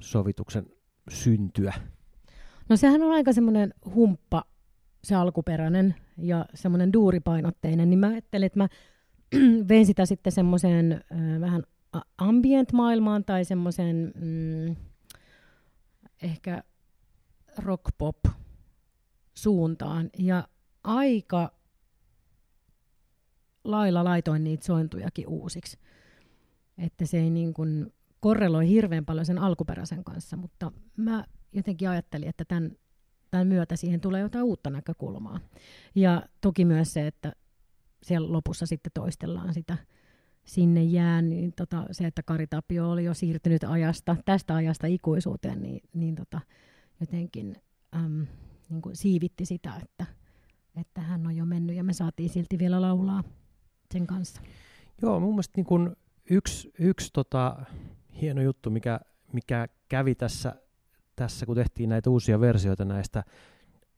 [0.00, 0.66] sovituksen
[1.08, 1.74] syntyä?
[2.68, 4.44] No sehän on aika semmoinen humppa,
[5.04, 8.68] se alkuperäinen ja semmoinen duuripainotteinen, niin mä ajattelin, että mä
[9.68, 11.62] vein sitä sitten semmoiseen äh, vähän
[12.18, 14.76] ambient-maailmaan tai semmoiseen mm,
[16.22, 16.62] ehkä
[17.58, 18.16] rock-pop
[19.34, 20.10] suuntaan.
[20.18, 20.48] Ja
[20.84, 21.52] aika
[23.64, 25.78] lailla laitoin niitä sointujakin uusiksi.
[26.78, 32.28] Että se ei niin kuin korreloi hirveän paljon sen alkuperäisen kanssa, mutta mä jotenkin ajattelin,
[32.28, 32.72] että tämän,
[33.30, 35.40] tämän myötä siihen tulee jotain uutta näkökulmaa.
[35.94, 37.32] Ja toki myös se, että
[38.02, 39.76] siellä lopussa sitten toistellaan sitä
[40.46, 45.62] sinne jää, niin tota, se, että Kari Tapio oli jo siirtynyt ajasta, tästä ajasta ikuisuuteen,
[45.62, 46.40] niin, niin tota,
[47.00, 47.56] jotenkin
[47.96, 48.26] äm,
[48.68, 50.06] niin kuin siivitti sitä, että,
[50.76, 53.24] että hän on jo mennyt ja me saatiin silti vielä laulaa
[53.92, 54.40] sen kanssa.
[55.02, 55.96] Joo, mun mielestä niin kun
[56.30, 57.56] yksi, yksi tota,
[58.20, 59.00] hieno juttu, mikä,
[59.32, 60.56] mikä kävi tässä,
[61.16, 63.24] tässä, kun tehtiin näitä uusia versioita näistä.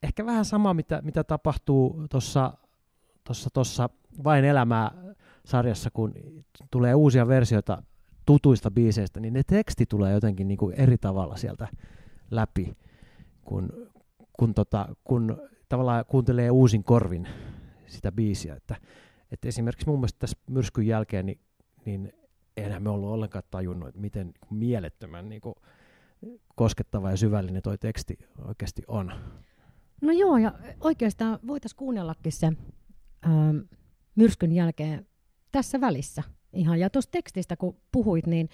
[0.02, 2.52] Ehkä vähän sama, mitä, mitä tapahtuu tuossa
[3.24, 3.88] tossa, tossa
[4.24, 4.90] Vain elämää
[5.48, 6.14] sarjassa, kun
[6.70, 7.82] tulee uusia versioita
[8.26, 11.68] tutuista biiseistä, niin ne teksti tulee jotenkin niin kuin eri tavalla sieltä
[12.30, 12.76] läpi,
[13.44, 13.72] kun,
[14.32, 17.28] kun, tota, kun tavallaan kuuntelee uusin korvin
[17.86, 18.54] sitä biisiä.
[18.54, 18.76] Että,
[19.32, 21.40] että esimerkiksi mun mielestä tässä myrskyn jälkeen, niin,
[21.84, 22.12] niin
[22.56, 25.54] enhän me ollut ollenkaan tajunnut, että miten mielettömän niin kuin,
[26.54, 29.12] koskettava ja syvällinen toi teksti oikeasti on.
[30.02, 32.52] No joo, ja oikeastaan voitaisiin kuunnellakin se
[33.22, 33.54] ää,
[34.14, 35.07] myrskyn jälkeen
[35.52, 36.22] tässä välissä
[36.52, 36.80] ihan.
[36.80, 38.48] Ja tuosta tekstistä, kun puhuit, niin,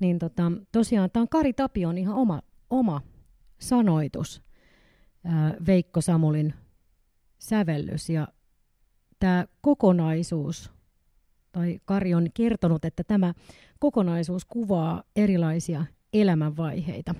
[0.00, 3.00] niin tota, tosiaan tämä on Kari Tapion ihan oma, oma
[3.58, 4.42] sanoitus,
[5.24, 6.54] ää, Veikko Samulin
[7.38, 8.10] sävellys.
[8.10, 8.28] Ja
[9.18, 10.70] tämä kokonaisuus,
[11.52, 13.34] tai Kari on kertonut, että tämä
[13.78, 17.14] kokonaisuus kuvaa erilaisia elämänvaiheita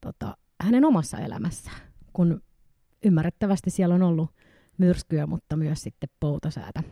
[0.00, 1.80] tota, hänen omassa elämässään,
[2.12, 2.42] kun
[3.04, 4.30] ymmärrettävästi siellä on ollut
[4.78, 6.82] myrskyä, mutta myös sitten poutasäätä.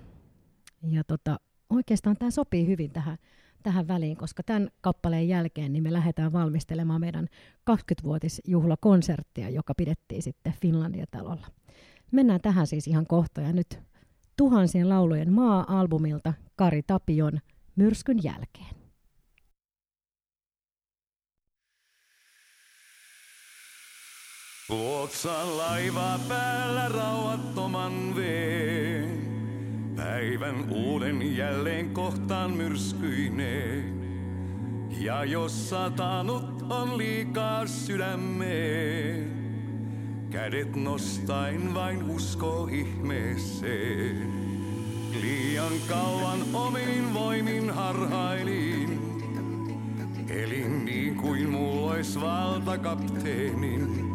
[0.83, 3.18] Ja tota, oikeastaan tämä sopii hyvin tähän,
[3.62, 7.29] tähän väliin, koska tämän kappaleen jälkeen niin me lähdetään valmistelemaan meidän
[7.70, 11.47] 20-vuotisjuhlakonserttia, joka pidettiin sitten Finlandia-talolla.
[12.12, 13.81] Mennään tähän siis ihan kohta ja nyt
[14.37, 17.41] tuhansien laulujen maa-albumilta Kari Tapion
[17.76, 18.79] Myrskyn jälkeen.
[24.68, 28.88] Luotsaan laiva päällä rauhattoman veen.
[30.19, 34.03] Päivän uuden jälleen kohtaan myrskyineen.
[35.01, 39.33] Ja jos satanut on liikaa sydämeen,
[40.31, 44.33] kädet nostain vain usko ihmeeseen.
[45.21, 49.01] Liian kauan omin voimin harhailin,
[50.29, 54.09] elin niin kuin mulla ois valtakapteenin.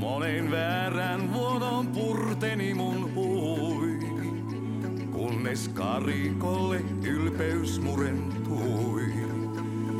[0.00, 3.14] Monen väärän vuodon purteni mun
[5.40, 9.02] kunnes karikolle ylpeys murentui.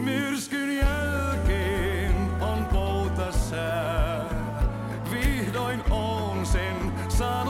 [0.04, 4.24] Myrskyn jälkeen on poutasää,
[5.10, 7.49] vihdoin on sen saanut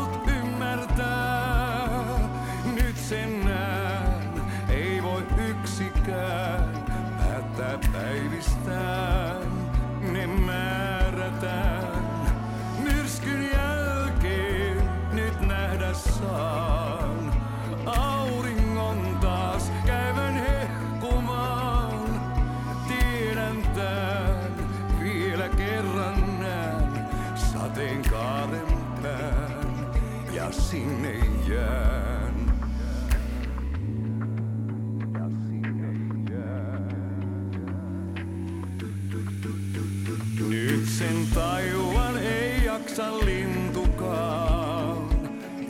[41.35, 45.09] tajuan ei jaksa lintukaan.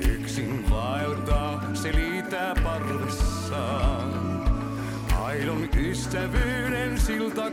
[0.08, 4.10] Yksin vaeltaa se liitää parvessaan.
[5.22, 7.50] Aidon ystävyyden silta.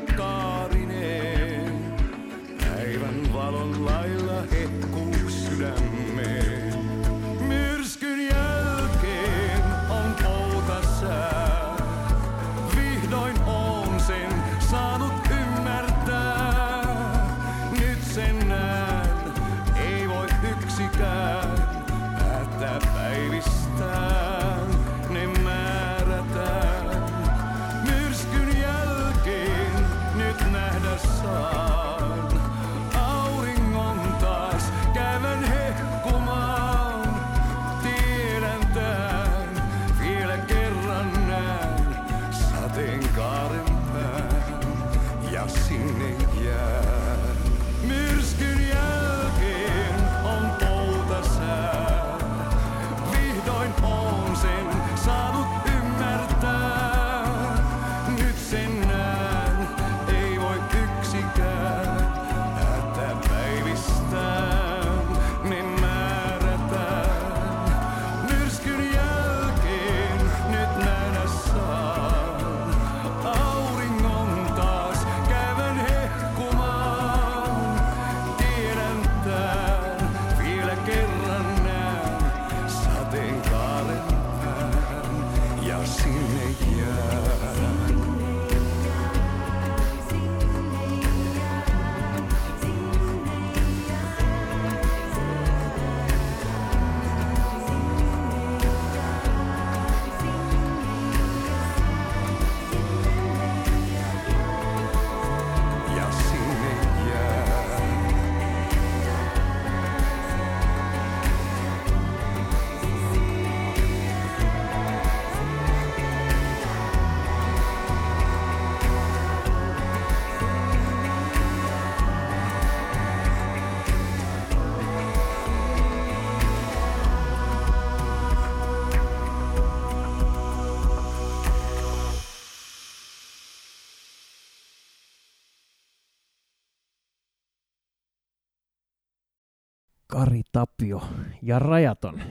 [140.17, 141.01] Kari Tapio
[141.41, 142.21] ja Rajaton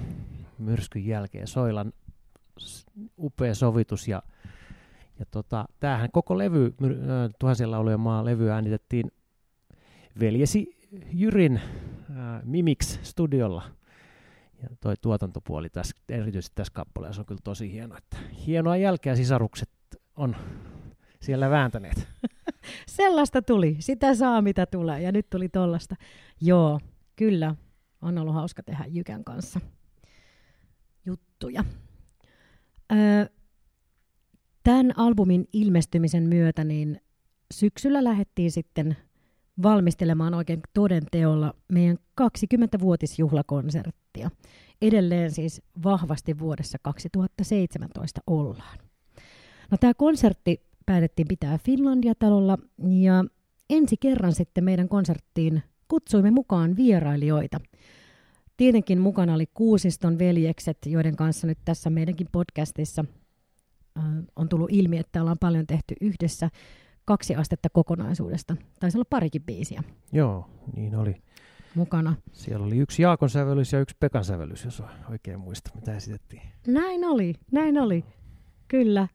[0.59, 1.47] myrskyn jälkeen.
[1.47, 1.93] Soilan
[3.19, 4.23] upea sovitus ja,
[5.19, 6.75] ja tota, tämähän koko levy,
[7.39, 9.13] Tuhansien laulujen maa levy äänitettiin
[10.21, 10.77] veljesi
[11.13, 13.63] Jyrin äh, Mimix studiolla.
[14.63, 17.97] Ja toi tuotantopuoli tässä, erityisesti tässä kappaleessa on kyllä tosi hieno.
[17.97, 18.17] Että
[18.47, 19.71] hienoa jälkeä sisarukset
[20.17, 20.37] on
[21.21, 22.09] siellä vääntäneet.
[22.89, 23.77] Sellaista tuli.
[23.79, 25.03] Sitä saa, mitä tulee.
[25.03, 25.97] Ja nyt tuli tollasta.
[26.41, 26.81] Joo,
[27.17, 27.55] kyllä.
[28.07, 29.61] On ollut hauska tehdä Jykän kanssa
[31.07, 31.65] juttuja.
[32.93, 33.27] Öö,
[34.63, 37.01] tämän albumin ilmestymisen myötä niin
[37.55, 38.97] syksyllä lähdettiin sitten
[39.63, 44.31] valmistelemaan oikein toden teolla meidän 20-vuotisjuhlakonserttia.
[44.83, 48.79] Edelleen siis vahvasti vuodessa 2017 ollaan.
[49.71, 53.25] No tämä konsertti päätettiin pitää Finlandia-talolla ja
[53.71, 57.61] ensi kerran sitten meidän konserttiin kutsuimme mukaan vierailijoita.
[58.57, 63.05] Tietenkin mukana oli Kuusiston veljekset, joiden kanssa nyt tässä meidänkin podcastissa
[63.99, 64.05] äh,
[64.37, 66.51] on tullut ilmi, että ollaan paljon tehty yhdessä
[67.05, 68.57] kaksi astetta kokonaisuudesta.
[68.81, 69.83] Taisi olla parikin biisiä
[70.13, 71.17] Joo, niin oli.
[71.75, 72.15] mukana.
[72.33, 76.43] Siellä oli yksi Jaakon sävellys ja yksi Pekan sävellys, jos oikein muista, mitä esitettiin.
[76.67, 78.05] Näin oli, näin oli.
[78.69, 79.09] Kyllä.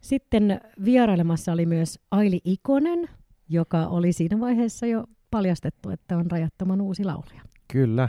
[0.00, 3.08] Sitten vierailemassa oli myös Aili Ikonen,
[3.48, 7.42] joka oli siinä vaiheessa jo paljastettu, että on rajattoman uusi laulaja.
[7.72, 8.08] Kyllä.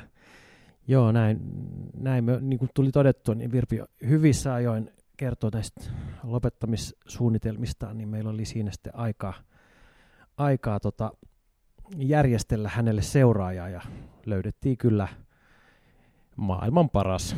[0.88, 1.39] Joo, näin,
[1.97, 5.81] näin me, niin kuin tuli todettua, niin Virpi hyvissä ajoin kertoi tästä
[6.23, 9.33] lopettamissuunnitelmistaan, niin meillä oli siinä sitten aikaa,
[10.38, 11.11] aikaa tota,
[11.97, 13.81] järjestellä hänelle seuraajaa ja
[14.25, 15.07] löydettiin kyllä
[16.35, 17.35] maailman paras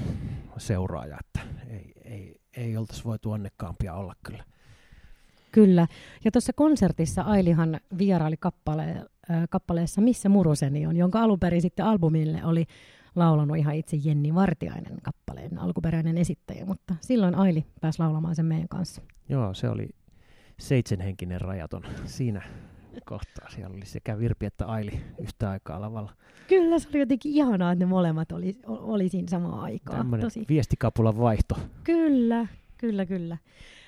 [0.58, 1.40] seuraaja, että
[1.70, 4.44] ei, ei, ei oltaisi voitu onnekkaampia olla kyllä.
[5.52, 5.88] Kyllä.
[6.26, 8.84] Ja tuossa konsertissa Ailihan vieraili kappale,
[9.32, 12.66] äh, kappaleessa Missä muruseni on, jonka alun perin sitten albumille oli
[13.20, 18.68] laulanut ihan itse Jenni Vartiainen kappaleen alkuperäinen esittäjä, mutta silloin Aili pääsi laulamaan sen meidän
[18.68, 19.02] kanssa.
[19.30, 19.90] Joo, se oli
[20.60, 22.42] seitsemänhenkinen rajaton siinä
[23.06, 23.50] kohtaa.
[23.50, 26.14] Siellä oli sekä Virpi että Aili yhtä aikaa lavalla.
[26.48, 29.98] Kyllä, se oli jotenkin ihanaa, että ne molemmat oli, oli siinä samaan aikaan.
[29.98, 30.46] Tämmöinen Tosi.
[30.50, 31.56] viestikapulan vaihto.
[31.84, 32.48] Kyllä,
[32.78, 33.38] kyllä, kyllä.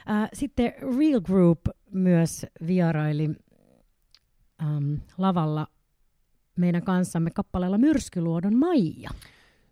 [0.09, 1.59] Äh, sitten Real Group
[1.91, 3.29] myös vieraili
[4.63, 5.67] ähm, lavalla
[6.61, 9.09] meidän kanssamme kappaleella Myrskyluodon Maija.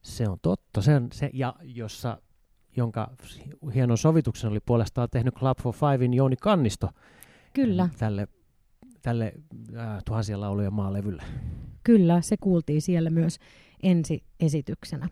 [0.01, 0.81] Se on totta.
[0.81, 2.21] Se, on se, ja jossa,
[2.77, 3.11] jonka
[3.73, 6.89] hienon sovituksen oli puolestaan tehnyt Club for Fivein Jouni Kannisto
[7.53, 8.27] Kyllä, tälle,
[9.01, 9.33] tälle
[9.77, 11.23] äh, tuhansien laulujen maalevylle.
[11.83, 13.39] kyllä, se kuultiin siellä myös
[13.83, 15.09] ensi esityksenä.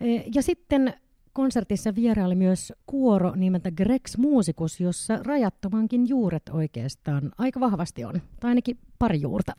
[0.00, 0.94] E, Ja sitten
[1.32, 8.48] konsertissa vieraili myös kuoro nimeltä Grex Musikus, jossa rajattomankin juuret oikeastaan aika vahvasti on, tai
[8.48, 9.52] ainakin pari juurta.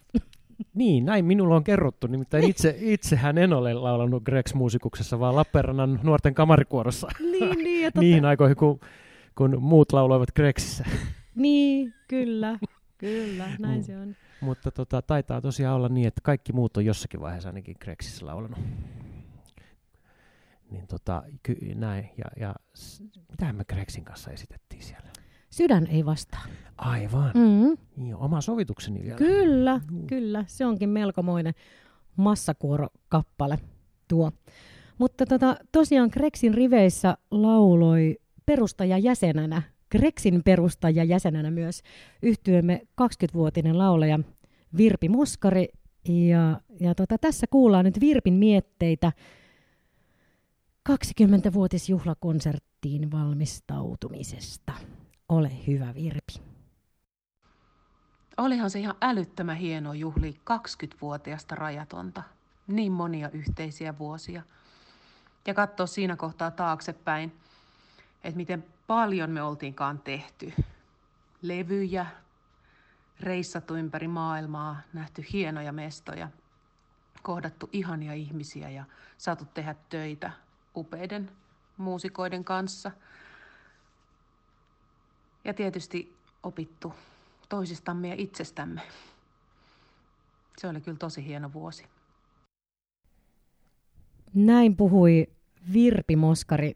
[0.74, 2.08] Niin, näin minulla on kerrottu.
[2.08, 7.99] Nimittäin itse, itsehän en ole laulanut Grex-muusikuksessa, vaan Lappeenrannan nuorten kamarikuorossa niin, niin, ja totta,
[7.99, 8.80] niihin aikoihin, kun,
[9.36, 10.86] kun muut lauloivat Grexissä.
[11.36, 12.60] niin, kyllä,
[12.97, 13.84] kyllä, näin Mm.
[13.84, 14.16] se on.
[14.41, 18.60] Mutta tota, taitaa tosiaan olla niin, että kaikki muut on jossakin vaiheessa ainakin Grexissä laulanut.
[20.72, 22.10] Niin tota, ky- näin.
[22.18, 25.10] Ja, ja s- mitähän me Grexin kanssa esitettiin siellä?
[25.50, 26.41] Sydän ei vastaa.
[26.78, 27.32] Aivan.
[27.34, 29.18] Mm, Niin, oma sovitukseni vielä.
[29.18, 30.04] kyllä, Juu.
[30.08, 31.54] kyllä, se onkin melkomoinen
[32.16, 33.60] massakuorokappale
[34.08, 34.32] tuo.
[34.98, 41.82] Mutta tota, tosiaan Grexin riveissä lauloi perustajajäsenenä, Grexin perustajajäsenenä myös
[42.24, 44.20] yhtyömme 20-vuotinen laulaja
[44.78, 45.68] Virpi Moskari.
[46.10, 49.12] Ja, ja tota, tässä kuullaan nyt Virpin mietteitä
[50.89, 54.74] 20-vuotisjuhlakonserttiin valmistautumisesta.
[55.30, 56.41] Ole hyvä Virpi.
[58.38, 62.23] Olihan se ihan älyttömän hieno juhli 20-vuotiasta rajatonta.
[62.67, 64.43] Niin monia yhteisiä vuosia.
[65.47, 67.32] Ja katsoa siinä kohtaa taaksepäin,
[68.23, 70.53] että miten paljon me oltiinkaan tehty.
[71.41, 72.05] Levyjä,
[73.19, 76.30] reissattu ympäri maailmaa, nähty hienoja mestoja,
[77.23, 78.86] kohdattu ihania ihmisiä ja
[79.17, 80.32] saatu tehdä töitä
[80.75, 81.32] upeiden
[81.78, 82.91] muusikoiden kanssa.
[85.48, 86.93] Ja tietysti opittu
[87.50, 88.82] toisistamme ja itsestämme.
[90.58, 91.86] Se oli kyllä tosi hieno vuosi.
[94.34, 95.28] Näin puhui
[95.74, 96.74] Virpi Moskari,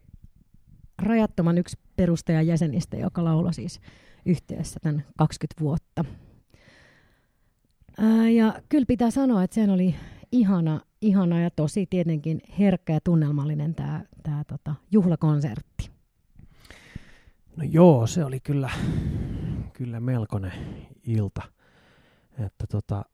[0.98, 3.80] rajattoman yksi perustajajäsenistä, joka lauloi siis
[4.26, 6.04] yhteydessä tämän 20 vuotta.
[7.98, 9.94] Ää, ja kyllä pitää sanoa, että sen oli
[10.32, 15.91] ihana, ihana ja tosi tietenkin herkkä ja tunnelmallinen tämä tää, tota, juhlakonsertti.
[17.56, 18.70] No joo, se oli kyllä,
[19.72, 20.52] kyllä melkoinen
[21.06, 21.42] ilta.
[22.38, 23.04] Että tota,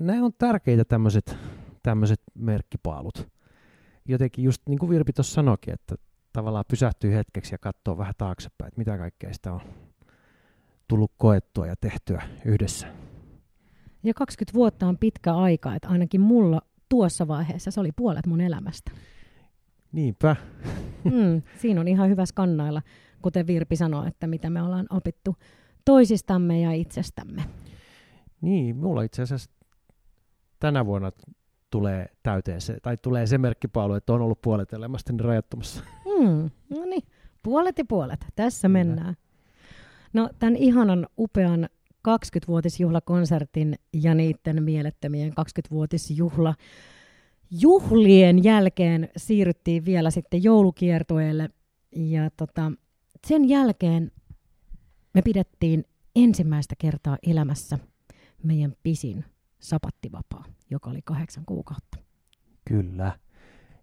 [0.00, 1.36] nämä on tärkeitä tämmöiset
[1.82, 3.28] tämmöiset merkkipaalut.
[4.08, 5.94] Jotenkin just niin kuin Virpi tuossa sanoikin, että
[6.32, 9.60] tavallaan pysähtyy hetkeksi ja katsoo vähän taaksepäin, että mitä kaikkea sitä on
[10.88, 12.86] tullut koettua ja tehtyä yhdessä.
[14.02, 18.40] Ja 20 vuotta on pitkä aika, että ainakin mulla tuossa vaiheessa se oli puolet mun
[18.40, 18.90] elämästä.
[19.92, 20.36] Niinpä.
[21.04, 22.82] Mm, siinä on ihan hyvä skannailla,
[23.22, 25.36] kuten Virpi sanoi, että mitä me ollaan opittu
[25.84, 27.44] toisistamme ja itsestämme.
[28.40, 29.50] Niin, mulla itse asiassa
[30.58, 31.12] tänä vuonna
[31.70, 35.82] tulee täyteen se, tai tulee se merkkipaalu, että on ollut puolet elämästäni rajattomassa.
[36.04, 37.02] Mm, no niin,
[37.42, 38.26] puolet ja puolet.
[38.36, 38.78] Tässä Kyllä.
[38.78, 39.16] mennään.
[40.12, 41.68] No, tämän ihanan upean
[42.08, 46.54] 20-vuotisjuhlakonsertin ja niiden mielettömien 20-vuotisjuhla
[47.50, 51.50] juhlien jälkeen siirryttiin vielä sitten joulukiertueelle.
[51.96, 52.72] Ja tota,
[53.26, 54.12] sen jälkeen
[55.14, 55.84] me pidettiin
[56.16, 57.78] ensimmäistä kertaa elämässä
[58.42, 59.24] meidän pisin
[59.60, 61.98] sapattivapaa, joka oli kahdeksan kuukautta.
[62.64, 63.18] Kyllä.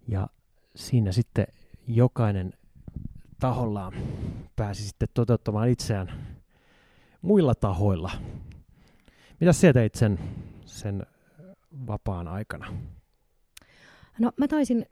[0.07, 0.27] Ja
[0.75, 1.47] siinä sitten
[1.87, 2.53] jokainen
[3.39, 3.93] tahollaan
[4.55, 6.37] pääsi sitten toteuttamaan itseään
[7.21, 8.11] muilla tahoilla.
[9.39, 10.19] Mitä sä teit sen,
[10.65, 11.05] sen
[11.87, 12.73] vapaan aikana?
[14.19, 14.85] No mä taisin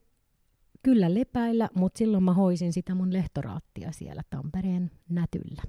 [0.88, 5.62] kyllä lepäillä, mutta silloin mä hoisin sitä mun lehtoraattia siellä Tampereen nätyllä.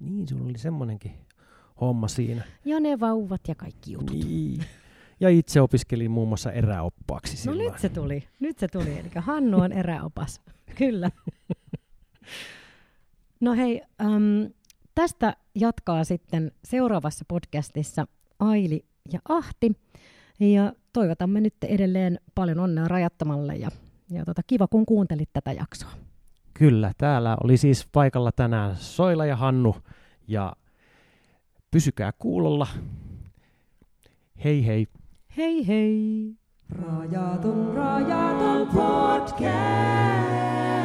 [0.00, 1.12] Niin, sulla oli semmoinenkin
[1.80, 2.42] homma siinä.
[2.64, 4.16] Ja ne vauvat ja kaikki jutut.
[4.16, 4.64] Niin.
[5.20, 7.72] Ja itse opiskelin muun muassa eräoppaaksi No silloin.
[7.72, 8.98] nyt se tuli, nyt se tuli.
[8.98, 10.40] Eli Hannu on eräopas,
[10.78, 11.10] kyllä.
[13.40, 14.52] No hei, äm,
[14.94, 18.06] tästä jatkaa sitten seuraavassa podcastissa
[18.38, 19.72] Aili ja Ahti.
[20.40, 23.68] Ja toivotamme nyt edelleen paljon onnea rajattomalle ja,
[24.10, 25.90] ja tota, kiva kun kuuntelit tätä jaksoa.
[26.54, 29.76] Kyllä, täällä oli siis paikalla tänään Soila ja Hannu
[30.28, 30.52] ja
[31.70, 32.66] pysykää kuulolla.
[34.44, 34.86] Hei hei!
[35.36, 36.34] Hei hei!
[36.70, 40.75] Rajaton, rajaton podcast.